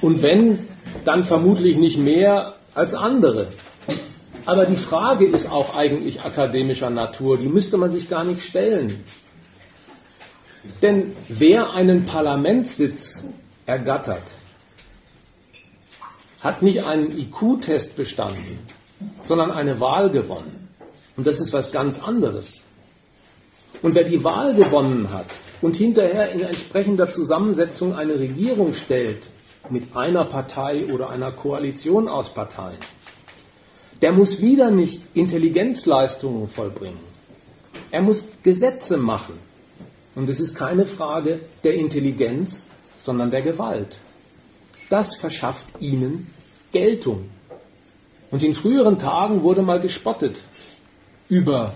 [0.00, 0.68] Und wenn,
[1.04, 3.48] dann vermutlich nicht mehr als andere.
[4.46, 9.04] Aber die Frage ist auch eigentlich akademischer Natur, die müsste man sich gar nicht stellen.
[10.82, 13.24] Denn wer einen Parlamentssitz
[13.66, 14.24] ergattert,
[16.40, 18.58] hat nicht einen IQ-Test bestanden,
[19.22, 20.68] sondern eine Wahl gewonnen.
[21.16, 22.62] Und das ist was ganz anderes.
[23.82, 25.26] Und wer die Wahl gewonnen hat
[25.62, 29.26] und hinterher in entsprechender Zusammensetzung eine Regierung stellt,
[29.70, 32.78] mit einer Partei oder einer Koalition aus Parteien,
[34.02, 37.00] der muss wieder nicht Intelligenzleistungen vollbringen.
[37.90, 39.38] Er muss Gesetze machen.
[40.14, 43.98] Und es ist keine Frage der Intelligenz, sondern der Gewalt.
[44.88, 46.28] Das verschafft ihnen
[46.72, 47.30] Geltung.
[48.30, 50.40] Und in früheren Tagen wurde mal gespottet
[51.28, 51.74] über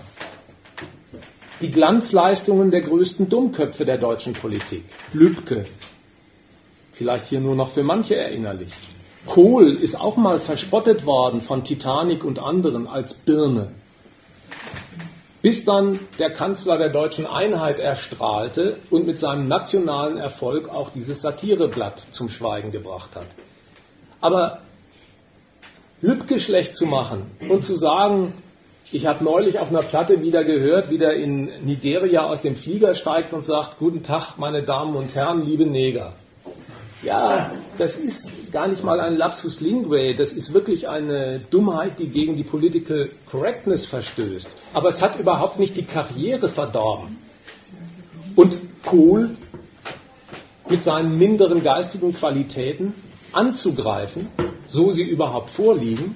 [1.61, 4.83] die Glanzleistungen der größten Dummköpfe der deutschen Politik.
[5.13, 5.65] Lübcke,
[6.93, 8.73] vielleicht hier nur noch für manche erinnerlich.
[9.25, 13.71] Kohl ist auch mal verspottet worden von Titanic und anderen als Birne.
[15.41, 21.21] Bis dann der Kanzler der deutschen Einheit erstrahlte und mit seinem nationalen Erfolg auch dieses
[21.21, 23.27] Satireblatt zum Schweigen gebracht hat.
[24.19, 24.59] Aber
[26.01, 28.33] Lübcke schlecht zu machen und zu sagen,
[28.91, 32.95] ich habe neulich auf einer Platte wieder gehört, wie der in Nigeria aus dem Flieger
[32.95, 36.13] steigt und sagt, guten Tag, meine Damen und Herren, liebe Neger.
[37.03, 42.07] Ja, das ist gar nicht mal ein Lapsus Linguae, das ist wirklich eine Dummheit, die
[42.07, 44.49] gegen die Political Correctness verstößt.
[44.73, 47.17] Aber es hat überhaupt nicht die Karriere verdorben.
[48.35, 49.31] Und Kohl
[50.69, 52.93] mit seinen minderen geistigen Qualitäten
[53.33, 54.27] anzugreifen,
[54.67, 56.15] so sie überhaupt vorliegen,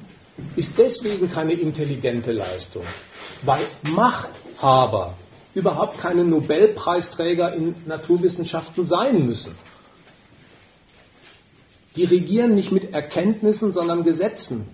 [0.55, 2.83] ist deswegen keine intelligente Leistung,
[3.43, 3.61] weil
[3.93, 5.13] Machthaber
[5.53, 9.55] überhaupt keine Nobelpreisträger in Naturwissenschaften sein müssen.
[11.95, 14.67] Die regieren nicht mit Erkenntnissen, sondern Gesetzen.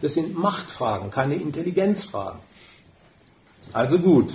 [0.00, 2.40] Das sind Machtfragen, keine Intelligenzfragen.
[3.72, 4.34] Also gut.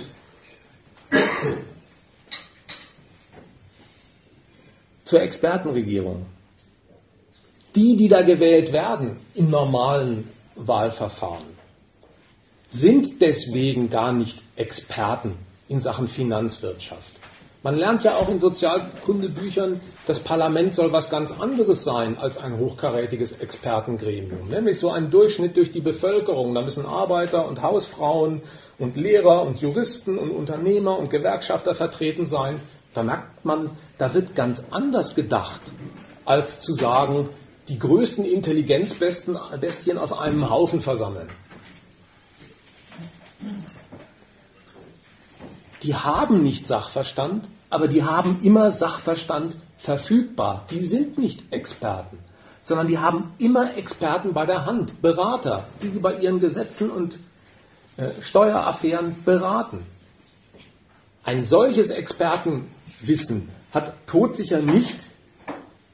[5.04, 6.26] Zur Expertenregierung.
[7.74, 11.46] Die, die da gewählt werden im normalen Wahlverfahren,
[12.70, 15.36] sind deswegen gar nicht Experten
[15.68, 17.17] in Sachen Finanzwirtschaft.
[17.64, 22.56] Man lernt ja auch in Sozialkundebüchern, das Parlament soll was ganz anderes sein als ein
[22.56, 26.54] hochkarätiges Expertengremium, nämlich so ein Durchschnitt durch die Bevölkerung.
[26.54, 28.42] Da müssen Arbeiter und Hausfrauen
[28.78, 32.60] und Lehrer und Juristen und Unternehmer und Gewerkschafter vertreten sein.
[32.94, 35.60] Da merkt man, da wird ganz anders gedacht,
[36.24, 37.28] als zu sagen,
[37.66, 41.28] die größten Intelligenzbestien auf einem Haufen versammeln.
[45.82, 50.64] Die haben nicht Sachverstand, aber die haben immer Sachverstand verfügbar.
[50.70, 52.18] Die sind nicht Experten,
[52.62, 57.18] sondern die haben immer Experten bei der Hand, Berater, die sie bei ihren Gesetzen und
[57.96, 59.84] äh, Steueraffären beraten.
[61.22, 65.06] Ein solches Expertenwissen hat todsicher nicht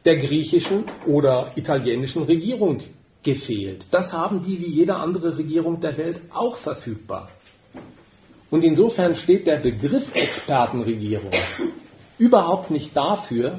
[0.04, 2.80] der griechischen oder italienischen Regierung
[3.22, 3.86] gefehlt.
[3.90, 7.28] Das haben die wie jede andere Regierung der Welt auch verfügbar.
[8.54, 11.32] Und insofern steht der Begriff Expertenregierung
[12.18, 13.58] überhaupt nicht dafür,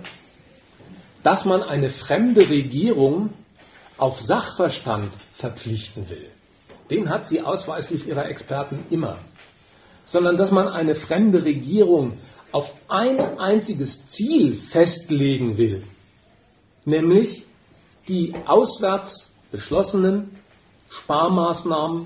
[1.21, 3.31] dass man eine fremde Regierung
[3.97, 6.29] auf Sachverstand verpflichten will.
[6.89, 9.17] Den hat sie ausweislich ihrer Experten immer.
[10.05, 12.17] Sondern dass man eine fremde Regierung
[12.53, 15.83] auf ein einziges Ziel festlegen will,
[16.85, 17.45] nämlich
[18.07, 20.29] die auswärts beschlossenen
[20.87, 22.05] Sparmaßnahmen,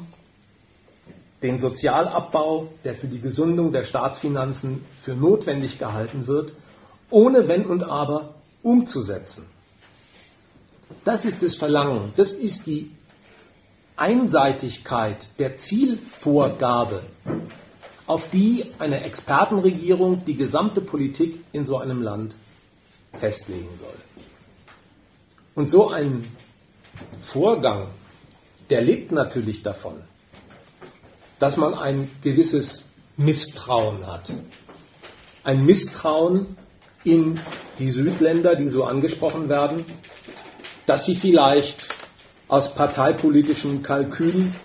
[1.42, 6.54] den Sozialabbau, der für die Gesundung der Staatsfinanzen für notwendig gehalten wird,
[7.10, 9.46] ohne Wenn und Aber umzusetzen.
[11.06, 12.92] Das ist das Verlangen, das ist die
[13.96, 17.04] Einseitigkeit der Zielvorgabe,
[18.08, 22.34] auf die eine Expertenregierung die gesamte Politik in so einem Land
[23.14, 23.94] festlegen soll.
[25.56, 26.26] Und so ein
[27.22, 27.88] Vorgang,
[28.70, 29.96] der lebt natürlich davon,
[31.40, 32.86] dass man ein gewisses
[33.18, 34.32] Misstrauen hat.
[35.44, 36.58] Ein Misstrauen
[37.04, 37.40] in
[37.80, 39.86] die Südländer, die so angesprochen werden,
[40.86, 41.88] dass sie vielleicht
[42.48, 44.56] aus parteipolitischen Kalkülen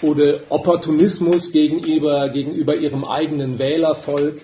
[0.00, 4.40] oder Opportunismus gegenüber, gegenüber ihrem eigenen Wählervolk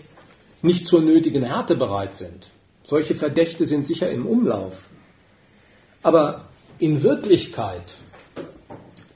[0.60, 2.50] nicht zur nötigen Härte bereit sind.
[2.84, 4.88] Solche Verdächte sind sicher im Umlauf.
[6.02, 6.46] Aber
[6.78, 7.96] in Wirklichkeit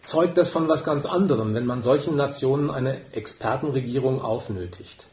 [0.08, 5.06] zeugt das von was ganz anderem, wenn man solchen Nationen eine Expertenregierung aufnötigt.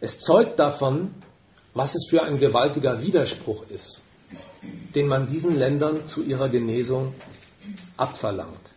[0.00, 1.14] Es zeugt davon,
[1.72, 4.02] was es für ein gewaltiger Widerspruch ist,
[4.94, 7.14] den man diesen Ländern zu ihrer Genesung
[7.96, 8.70] abverlangt.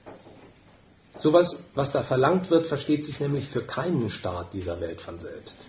[1.17, 5.67] Sowas, was da verlangt wird, versteht sich nämlich für keinen Staat dieser Welt von selbst.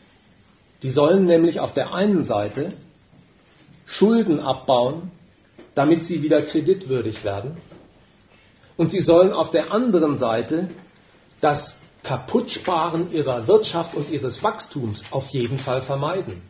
[0.83, 2.75] Die sollen nämlich auf der einen Seite
[3.87, 5.11] Schulden abbauen,
[5.75, 7.57] damit sie wieder kreditwürdig werden.
[8.81, 10.71] Und sie sollen auf der anderen Seite
[11.43, 16.41] das Kaputtsparen ihrer Wirtschaft und ihres Wachstums auf jeden Fall vermeiden.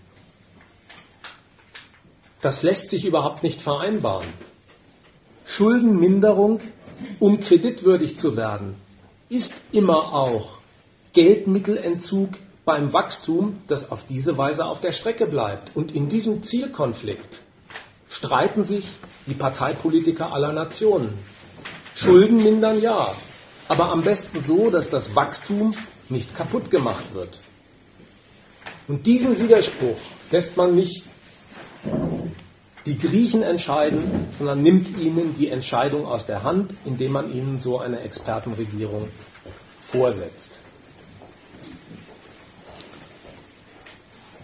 [2.41, 4.29] Das lässt sich überhaupt nicht vereinbaren.
[5.45, 6.61] Schuldenminderung,
[7.19, 8.77] um kreditwürdig zu werden,
[9.29, 10.59] ist immer auch
[11.13, 12.29] Geldmittelentzug
[12.65, 15.75] beim Wachstum, das auf diese Weise auf der Strecke bleibt.
[15.75, 17.41] Und in diesem Zielkonflikt
[18.09, 18.87] streiten sich
[19.27, 21.19] die Parteipolitiker aller Nationen.
[22.01, 23.15] Schulden mindern ja,
[23.69, 25.75] aber am besten so, dass das Wachstum
[26.09, 27.41] nicht kaputt gemacht wird.
[28.89, 29.99] Und diesen Widerspruch
[30.31, 31.05] lässt man nicht
[32.87, 37.79] die Griechen entscheiden, sondern nimmt ihnen die Entscheidung aus der Hand, indem man ihnen so
[37.79, 39.11] eine Expertenregierung
[39.79, 40.59] vorsetzt.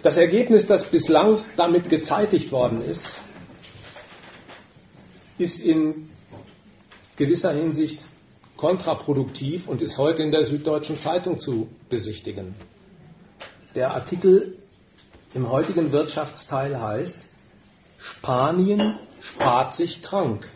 [0.02, 3.22] Das Ergebnis, das bislang damit gezeitigt worden ist,
[5.38, 6.10] ist in
[7.16, 8.04] gewisser Hinsicht
[8.56, 12.54] kontraproduktiv und ist heute in der Süddeutschen Zeitung zu besichtigen.
[13.74, 14.56] Der Artikel
[15.34, 17.26] im heutigen Wirtschaftsteil heißt,
[17.98, 20.48] Spanien spart sich krank,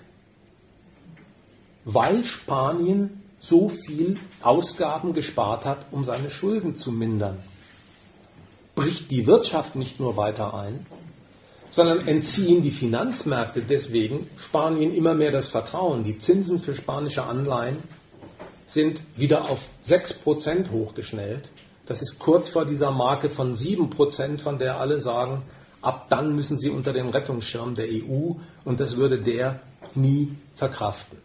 [1.85, 7.39] weil Spanien so viel Ausgaben gespart hat, um seine Schulden zu mindern.
[8.75, 10.87] Bricht die Wirtschaft nicht nur weiter ein,
[11.71, 16.03] sondern entziehen die Finanzmärkte deswegen Spanien immer mehr das Vertrauen.
[16.05, 17.79] Die Zinsen für spanische Anleihen
[18.67, 21.51] sind wieder auf 6% hochgeschnellt.
[21.87, 25.43] Das ist kurz vor dieser Marke von 7%, von der alle sagen,
[25.81, 29.61] ab dann müssen sie unter den Rettungsschirm der EU und das würde der
[29.95, 31.19] nie verkraften.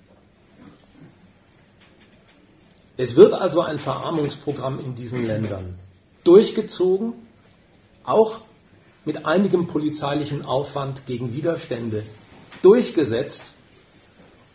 [2.97, 5.77] Es wird also ein Verarmungsprogramm in diesen Ländern
[6.23, 7.13] durchgezogen,
[8.03, 8.39] auch
[9.05, 12.03] mit einigem polizeilichen Aufwand gegen Widerstände
[12.61, 13.53] durchgesetzt,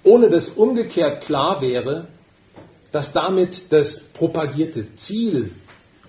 [0.03, 2.09] ohne dass umgekehrt klar wäre,
[2.93, 5.53] dass damit das propagierte Ziel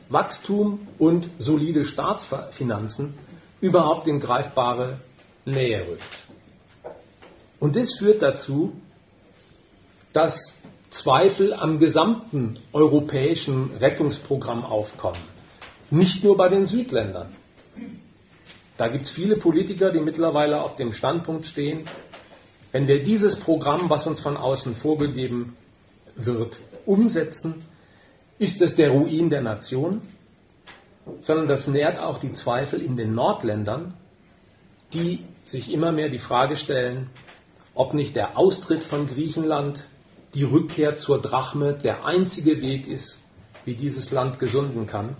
[0.09, 3.13] Wachstum und solide Staatsfinanzen
[3.61, 4.97] überhaupt in greifbare
[5.45, 6.03] Nähe rückt.
[7.59, 8.73] Und das führt dazu,
[10.11, 10.57] dass
[10.89, 15.21] Zweifel am gesamten europäischen Rettungsprogramm aufkommen.
[15.89, 17.33] Nicht nur bei den Südländern.
[18.81, 21.85] Da gibt es viele Politiker, die mittlerweile auf dem Standpunkt stehen,
[22.71, 25.55] wenn wir dieses Programm, was uns von außen vorgegeben
[26.15, 26.57] wird,
[26.87, 27.63] umsetzen,
[28.39, 30.01] ist es der Ruin der Nation.
[31.19, 33.93] sondern das nährt auch die Zweifel in den Nordländern,
[34.93, 37.11] die sich immer mehr die Frage stellen,
[37.75, 39.83] ob nicht der Austritt von Griechenland,
[40.33, 43.21] die Rückkehr zur Drachme der einzige Weg ist,
[43.63, 45.17] wie dieses Land gesunden kann.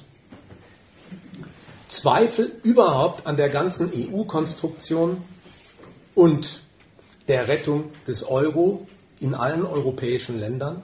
[1.91, 5.21] Zweifel überhaupt an der ganzen EU-Konstruktion
[6.15, 6.61] und
[7.27, 8.87] der Rettung des Euro
[9.19, 10.83] in allen europäischen Ländern.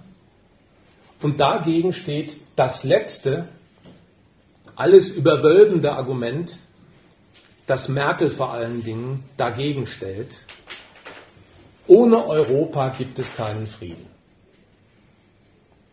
[1.21, 3.47] Und dagegen steht das letzte,
[4.75, 6.59] alles überwölbende Argument,
[7.67, 10.37] das Merkel vor allen Dingen dagegen stellt.
[11.87, 14.07] Ohne Europa gibt es keinen Frieden.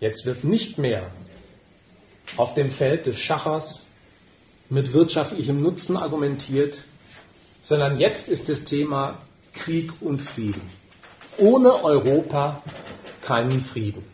[0.00, 1.12] Jetzt wird nicht mehr
[2.36, 3.86] auf dem Feld des Schachers
[4.70, 6.82] mit wirtschaftlichem Nutzen argumentiert,
[7.62, 9.18] sondern jetzt ist das Thema
[9.52, 10.62] Krieg und Frieden.
[11.38, 12.62] Ohne Europa
[13.22, 14.04] keinen Frieden.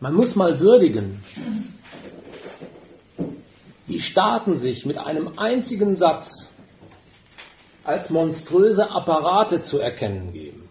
[0.00, 1.22] Man muss mal würdigen,
[3.86, 6.52] wie Staaten sich mit einem einzigen Satz
[7.82, 10.68] als monströse Apparate zu erkennen geben.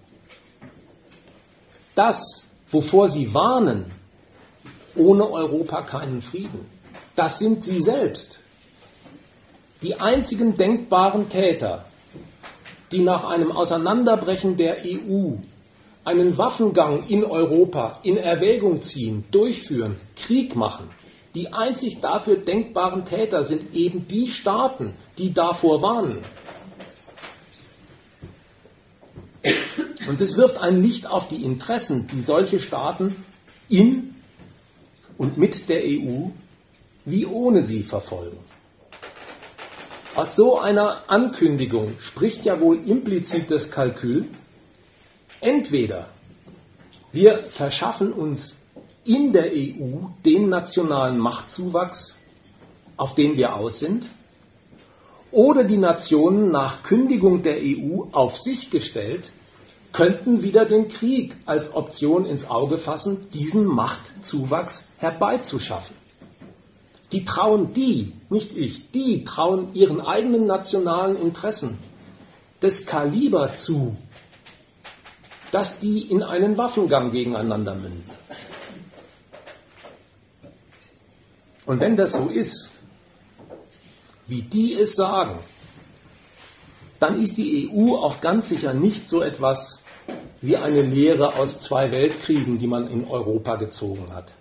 [1.96, 3.86] Das, wovor sie warnen,
[4.96, 6.66] ohne Europa keinen Frieden,
[7.16, 8.40] das sind sie selbst.
[9.84, 11.86] Die einzigen denkbaren Täter,
[12.92, 15.34] die nach einem Auseinanderbrechen der EU
[16.04, 20.90] einen Waffengang in Europa in Erwägung ziehen, durchführen, Krieg machen,
[21.36, 26.20] die einzig dafür denkbaren Täter sind eben die Staaten, die davor warnen.
[30.08, 33.16] Und es wirft ein Licht auf die Interessen, die solche Staaten
[33.70, 34.16] in
[35.18, 36.30] und mit der EU
[37.06, 38.38] wie ohne sie verfolgen.
[40.16, 44.26] Aus so einer Ankündigung spricht ja wohl implizit das Kalkül,
[45.42, 46.10] Entweder
[47.12, 48.58] wir verschaffen uns
[49.06, 52.18] in der EU den nationalen Machtzuwachs,
[52.98, 54.08] auf den wir aus sind,
[55.32, 59.32] oder die Nationen nach Kündigung der EU auf sich gestellt,
[59.94, 65.96] könnten wieder den Krieg als Option ins Auge fassen, diesen Machtzuwachs herbeizuschaffen.
[67.12, 71.78] Die trauen die, nicht ich, die trauen ihren eigenen nationalen Interessen
[72.60, 73.96] das Kaliber zu,
[75.52, 78.10] dass die in einen Waffengang gegeneinander münden.
[81.66, 82.72] Und wenn das so ist,
[84.26, 85.38] wie die es sagen,
[87.00, 89.84] dann ist die EU auch ganz sicher nicht so etwas
[90.42, 94.34] wie eine Lehre aus zwei Weltkriegen, die man in Europa gezogen hat.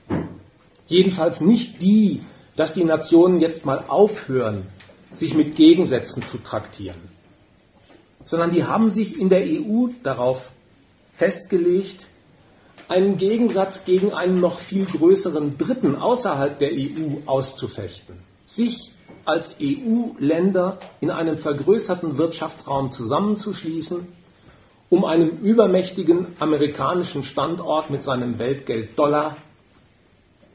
[0.86, 2.22] Jedenfalls nicht die,
[2.54, 4.66] dass die Nationen jetzt mal aufhören,
[5.12, 7.00] sich mit Gegensätzen zu traktieren,
[8.24, 10.50] sondern die haben sich in der EU darauf
[11.12, 12.06] festgelegt,
[12.88, 18.92] einen Gegensatz gegen einen noch viel größeren Dritten außerhalb der EU auszufechten, sich
[19.26, 24.06] als EU-Länder in einem vergrößerten Wirtschaftsraum zusammenzuschließen,
[24.88, 29.36] um einem übermächtigen amerikanischen Standort mit seinem Weltgeld Dollar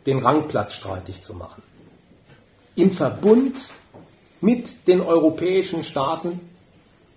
[0.05, 1.61] den Rangplatz streitig zu machen.
[2.75, 3.69] Im Verbund
[4.39, 6.39] mit den europäischen Staaten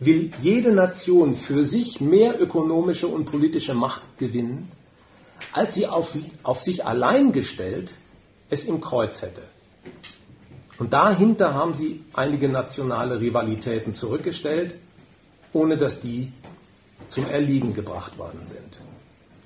[0.01, 4.71] will jede Nation für sich mehr ökonomische und politische Macht gewinnen,
[5.53, 7.95] als sie auf, auf sich allein gestellt
[8.51, 9.43] es im Kreuz hätte.
[10.79, 14.77] Und dahinter haben sie einige nationale Rivalitäten zurückgestellt,
[15.53, 16.33] ohne dass die
[17.09, 18.81] zum Erliegen gebracht worden sind.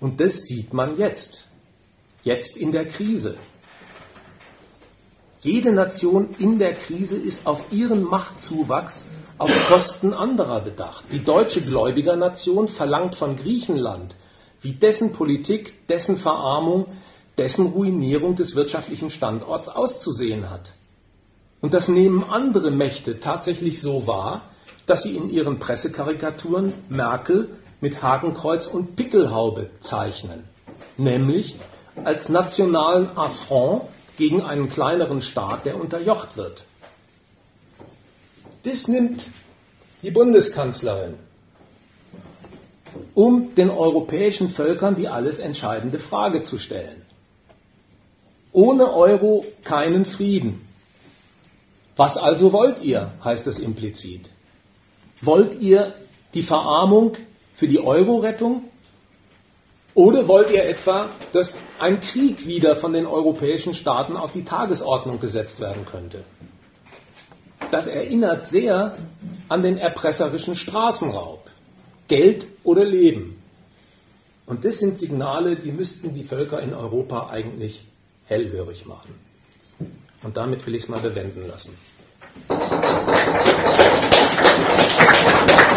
[0.00, 1.44] Und das sieht man jetzt.
[2.22, 3.36] Jetzt in der Krise.
[5.40, 9.06] Jede Nation in der Krise ist auf ihren Machtzuwachs
[9.38, 11.04] auf Kosten anderer bedacht.
[11.12, 14.16] Die deutsche Gläubigernation verlangt von Griechenland,
[14.60, 16.86] wie dessen Politik, dessen Verarmung,
[17.36, 20.72] dessen Ruinierung des wirtschaftlichen Standorts auszusehen hat.
[21.60, 24.42] Und das nehmen andere Mächte tatsächlich so wahr,
[24.86, 30.44] dass sie in ihren Pressekarikaturen Merkel mit Hakenkreuz und Pickelhaube zeichnen,
[30.96, 31.56] nämlich
[32.04, 33.82] als nationalen Affront
[34.16, 36.64] gegen einen kleineren Staat, der unterjocht wird.
[38.64, 39.28] Das nimmt
[40.02, 41.14] die Bundeskanzlerin,
[43.14, 47.02] um den europäischen Völkern die alles entscheidende Frage zu stellen.
[48.52, 50.67] Ohne Euro keinen Frieden.
[51.98, 54.30] Was also wollt ihr, heißt es implizit.
[55.20, 55.94] Wollt ihr
[56.32, 57.16] die Verarmung
[57.54, 58.62] für die Euro-Rettung
[59.94, 65.18] oder wollt ihr etwa, dass ein Krieg wieder von den europäischen Staaten auf die Tagesordnung
[65.18, 66.22] gesetzt werden könnte?
[67.72, 68.96] Das erinnert sehr
[69.48, 71.50] an den erpresserischen Straßenraub.
[72.06, 73.42] Geld oder Leben.
[74.46, 77.82] Und das sind Signale, die müssten die Völker in Europa eigentlich
[78.26, 79.14] hellhörig machen.
[80.22, 81.76] Und damit will ich es mal bewenden lassen.
[82.48, 82.54] あ
[85.34, 85.37] っ!